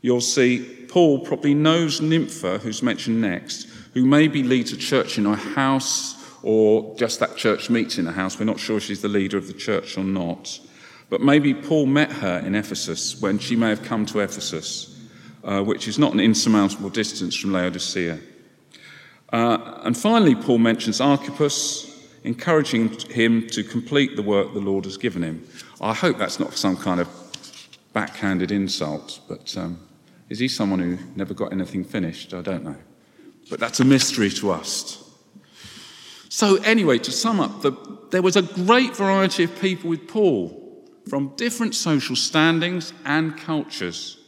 you'll 0.00 0.20
see 0.20 0.86
Paul 0.88 1.20
probably 1.20 1.54
knows 1.54 2.00
Nympha, 2.00 2.58
who's 2.58 2.82
mentioned 2.82 3.20
next, 3.20 3.68
who 3.94 4.06
maybe 4.06 4.42
leads 4.42 4.72
a 4.72 4.76
church 4.76 5.18
in 5.18 5.26
a 5.26 5.36
house 5.36 6.16
or 6.42 6.96
just 6.96 7.20
that 7.20 7.36
church 7.36 7.68
meets 7.68 7.98
in 7.98 8.06
a 8.06 8.12
house. 8.12 8.38
We're 8.38 8.44
not 8.44 8.60
sure 8.60 8.80
she's 8.80 9.02
the 9.02 9.08
leader 9.08 9.36
of 9.36 9.46
the 9.46 9.52
church 9.52 9.98
or 9.98 10.04
not. 10.04 10.60
But 11.10 11.20
maybe 11.20 11.54
Paul 11.54 11.86
met 11.86 12.12
her 12.12 12.38
in 12.38 12.54
Ephesus 12.54 13.20
when 13.20 13.38
she 13.38 13.56
may 13.56 13.70
have 13.70 13.82
come 13.82 14.06
to 14.06 14.20
Ephesus, 14.20 15.00
uh, 15.42 15.62
which 15.62 15.88
is 15.88 15.98
not 15.98 16.12
an 16.12 16.20
insurmountable 16.20 16.90
distance 16.90 17.34
from 17.34 17.52
Laodicea. 17.52 18.18
Uh, 19.32 19.80
and 19.84 19.96
finally, 19.96 20.34
Paul 20.34 20.58
mentions 20.58 21.00
Archippus, 21.00 21.86
encouraging 22.24 22.90
him 23.10 23.46
to 23.48 23.62
complete 23.62 24.16
the 24.16 24.22
work 24.22 24.52
the 24.52 24.60
Lord 24.60 24.84
has 24.84 24.96
given 24.96 25.22
him. 25.22 25.46
I 25.80 25.94
hope 25.94 26.18
that's 26.18 26.38
not 26.38 26.54
some 26.54 26.76
kind 26.76 27.00
of 27.00 27.08
backhanded 27.92 28.50
insult, 28.50 29.20
but 29.28 29.56
um, 29.56 29.87
is 30.28 30.38
he 30.38 30.48
someone 30.48 30.78
who 30.78 30.98
never 31.16 31.34
got 31.34 31.52
anything 31.52 31.84
finished? 31.84 32.34
I 32.34 32.42
don't 32.42 32.64
know. 32.64 32.76
But 33.50 33.60
that's 33.60 33.80
a 33.80 33.84
mystery 33.84 34.30
to 34.30 34.50
us. 34.50 35.04
So, 36.28 36.56
anyway, 36.56 36.98
to 36.98 37.10
sum 37.10 37.40
up, 37.40 37.62
the, 37.62 37.72
there 38.10 38.22
was 38.22 38.36
a 38.36 38.42
great 38.42 38.94
variety 38.94 39.44
of 39.44 39.60
people 39.60 39.88
with 39.88 40.06
Paul 40.06 40.86
from 41.08 41.34
different 41.36 41.74
social 41.74 42.16
standings 42.16 42.92
and 43.04 43.36
cultures. 43.36 44.18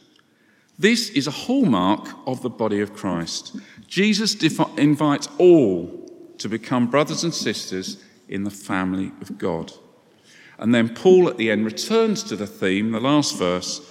This 0.79 1.09
is 1.11 1.27
a 1.27 1.31
hallmark 1.31 2.07
of 2.25 2.41
the 2.41 2.49
body 2.49 2.81
of 2.81 2.93
Christ. 2.93 3.55
Jesus 3.87 4.33
defi- 4.33 4.65
invites 4.77 5.29
all 5.37 6.09
to 6.39 6.49
become 6.49 6.87
brothers 6.87 7.23
and 7.23 7.33
sisters 7.33 8.03
in 8.27 8.43
the 8.43 8.49
family 8.49 9.11
of 9.21 9.37
God. 9.37 9.71
And 10.57 10.73
then 10.73 10.89
Paul 10.89 11.27
at 11.27 11.37
the 11.37 11.51
end 11.51 11.65
returns 11.65 12.23
to 12.23 12.35
the 12.35 12.47
theme, 12.47 12.91
the 12.91 12.99
last 12.99 13.37
verse, 13.37 13.90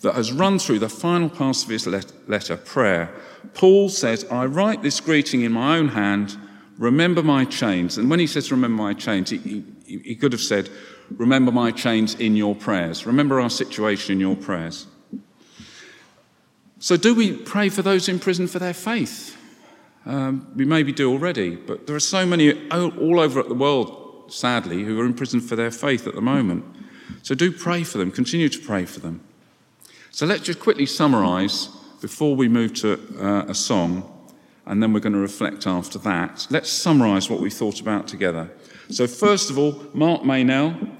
that 0.00 0.14
has 0.14 0.32
run 0.32 0.58
through 0.58 0.78
the 0.78 0.88
final 0.88 1.28
part 1.28 1.62
of 1.62 1.68
his 1.68 1.86
letter, 1.86 2.56
prayer. 2.56 3.14
Paul 3.54 3.88
says, 3.88 4.24
I 4.30 4.46
write 4.46 4.82
this 4.82 5.00
greeting 5.00 5.42
in 5.42 5.52
my 5.52 5.76
own 5.76 5.88
hand, 5.88 6.36
remember 6.78 7.22
my 7.22 7.44
chains. 7.44 7.98
And 7.98 8.08
when 8.08 8.18
he 8.18 8.26
says 8.26 8.50
remember 8.50 8.82
my 8.82 8.94
chains, 8.94 9.30
he, 9.30 9.38
he, 9.38 9.98
he 9.98 10.16
could 10.16 10.32
have 10.32 10.40
said, 10.40 10.70
remember 11.10 11.52
my 11.52 11.70
chains 11.70 12.14
in 12.14 12.34
your 12.34 12.54
prayers. 12.54 13.06
Remember 13.06 13.40
our 13.40 13.50
situation 13.50 14.14
in 14.14 14.20
your 14.20 14.36
prayers. 14.36 14.86
So, 16.78 16.96
do 16.96 17.14
we 17.14 17.36
pray 17.36 17.68
for 17.68 17.82
those 17.82 18.08
in 18.08 18.18
prison 18.18 18.46
for 18.46 18.58
their 18.58 18.72
faith? 18.72 19.36
Um, 20.06 20.50
we 20.56 20.64
maybe 20.64 20.92
do 20.92 21.12
already, 21.12 21.56
but 21.56 21.86
there 21.86 21.94
are 21.94 22.00
so 22.00 22.24
many 22.24 22.70
all 22.70 23.20
over 23.20 23.42
the 23.42 23.54
world, 23.54 24.32
sadly, 24.32 24.82
who 24.82 24.98
are 24.98 25.04
in 25.04 25.12
prison 25.12 25.42
for 25.42 25.56
their 25.56 25.70
faith 25.70 26.06
at 26.06 26.14
the 26.14 26.22
moment. 26.22 26.64
So, 27.22 27.34
do 27.34 27.52
pray 27.52 27.84
for 27.84 27.98
them, 27.98 28.10
continue 28.10 28.48
to 28.48 28.58
pray 28.58 28.86
for 28.86 29.00
them. 29.00 29.20
So 30.10 30.26
let's 30.26 30.42
just 30.42 30.60
quickly 30.60 30.86
summarize 30.86 31.68
before 32.00 32.34
we 32.34 32.48
move 32.48 32.74
to 32.74 33.00
uh, 33.20 33.44
a 33.46 33.54
song, 33.54 34.30
and 34.66 34.82
then 34.82 34.92
we're 34.92 35.00
going 35.00 35.12
to 35.12 35.20
reflect 35.20 35.66
after 35.66 35.98
that. 36.00 36.46
Let's 36.50 36.68
summarize 36.68 37.30
what 37.30 37.40
we 37.40 37.50
thought 37.50 37.80
about 37.80 38.08
together. 38.08 38.50
So, 38.90 39.06
first 39.06 39.50
of 39.50 39.58
all, 39.58 39.84
Mark 39.94 40.22
Meynell. 40.22 40.96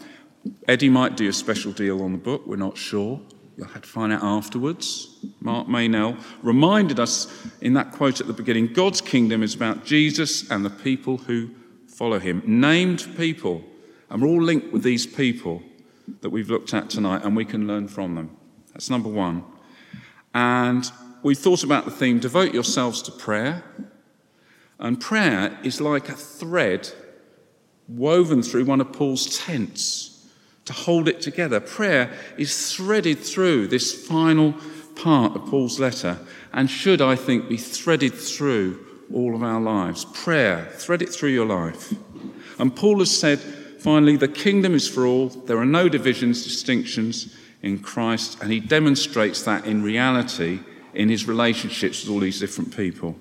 Eddie 0.69 0.89
might 0.89 1.19
do 1.19 1.29
a 1.29 1.33
special 1.33 1.71
deal 1.71 2.03
on 2.03 2.13
the 2.13 2.19
book, 2.19 2.47
we're 2.47 2.57
not 2.57 2.79
sure. 2.79 3.21
You'll 3.59 3.69
have 3.69 3.83
to 3.83 3.89
find 3.89 4.11
out 4.11 4.23
afterwards. 4.23 5.19
Mark 5.41 5.67
Meynell 5.67 6.19
reminded 6.43 6.99
us 6.99 7.47
in 7.61 7.75
that 7.75 7.93
quote 7.93 8.21
at 8.21 8.27
the 8.27 8.33
beginning 8.33 8.73
God's 8.73 9.03
kingdom 9.03 9.43
is 9.43 9.55
about 9.55 9.85
Jesus 9.85 10.51
and 10.51 10.65
the 10.65 10.71
people 10.71 11.19
who 11.19 11.51
follow 11.87 12.19
him. 12.19 12.43
Named 12.47 13.07
people. 13.19 13.63
And 14.09 14.23
we're 14.23 14.29
all 14.29 14.43
linked 14.43 14.73
with 14.73 14.83
these 14.83 15.07
people 15.07 15.63
that 16.23 16.31
we've 16.31 16.49
looked 16.49 16.73
at 16.73 16.89
tonight, 16.89 17.23
and 17.23 17.37
we 17.37 17.45
can 17.45 17.67
learn 17.67 17.87
from 17.87 18.15
them. 18.15 18.37
That's 18.81 18.89
number 18.89 19.11
one. 19.11 19.45
And 20.33 20.91
we 21.23 21.35
thought 21.35 21.65
about 21.65 21.85
the 21.85 21.91
theme 21.91 22.19
devote 22.19 22.55
yourselves 22.55 23.03
to 23.03 23.13
prayer. 23.13 23.63
And 24.79 24.99
prayer 24.99 25.59
is 25.63 25.83
like 25.83 26.09
a 26.09 26.15
thread 26.15 26.91
woven 27.89 28.43
through 28.43 28.65
one 28.65 28.81
of 28.81 28.91
Paul's 28.91 29.39
tents 29.39 30.31
to 30.65 30.73
hold 30.73 31.09
it 31.09 31.21
together. 31.21 31.61
Prayer 31.61 32.11
is 32.39 32.75
threaded 32.75 33.19
through 33.19 33.67
this 33.67 34.07
final 34.07 34.55
part 34.97 35.37
of 35.37 35.45
Paul's 35.45 35.79
letter 35.79 36.19
and 36.55 36.71
should, 36.71 37.03
I 37.03 37.17
think, 37.17 37.51
be 37.51 37.59
threaded 37.59 38.15
through 38.15 38.83
all 39.13 39.35
of 39.35 39.43
our 39.43 39.61
lives. 39.61 40.07
Prayer, 40.07 40.71
thread 40.73 41.03
it 41.03 41.11
through 41.11 41.33
your 41.33 41.45
life. 41.45 41.93
And 42.59 42.75
Paul 42.75 43.01
has 43.01 43.15
said, 43.15 43.41
finally, 43.41 44.17
the 44.17 44.27
kingdom 44.27 44.73
is 44.73 44.89
for 44.89 45.05
all. 45.05 45.29
There 45.29 45.59
are 45.59 45.67
no 45.67 45.91
divisions, 45.91 46.45
distinctions 46.45 47.37
in 47.63 47.79
Christ. 47.79 48.41
And 48.43 48.51
he 48.51 48.61
demonstrates 48.61 49.43
that 49.43 49.65
in 49.67 49.83
reality 49.83 50.61
in 50.95 51.09
his 51.09 51.27
relationships 51.27 52.03
with 52.03 52.13
all 52.13 52.21
these 52.21 52.41
different 52.41 52.77
people, 52.77 53.17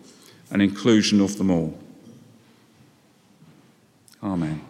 an 0.52 0.62
inclusion 0.62 1.22
of 1.22 1.38
them 1.38 1.52
all. 1.52 1.78
Amen. 4.24 4.69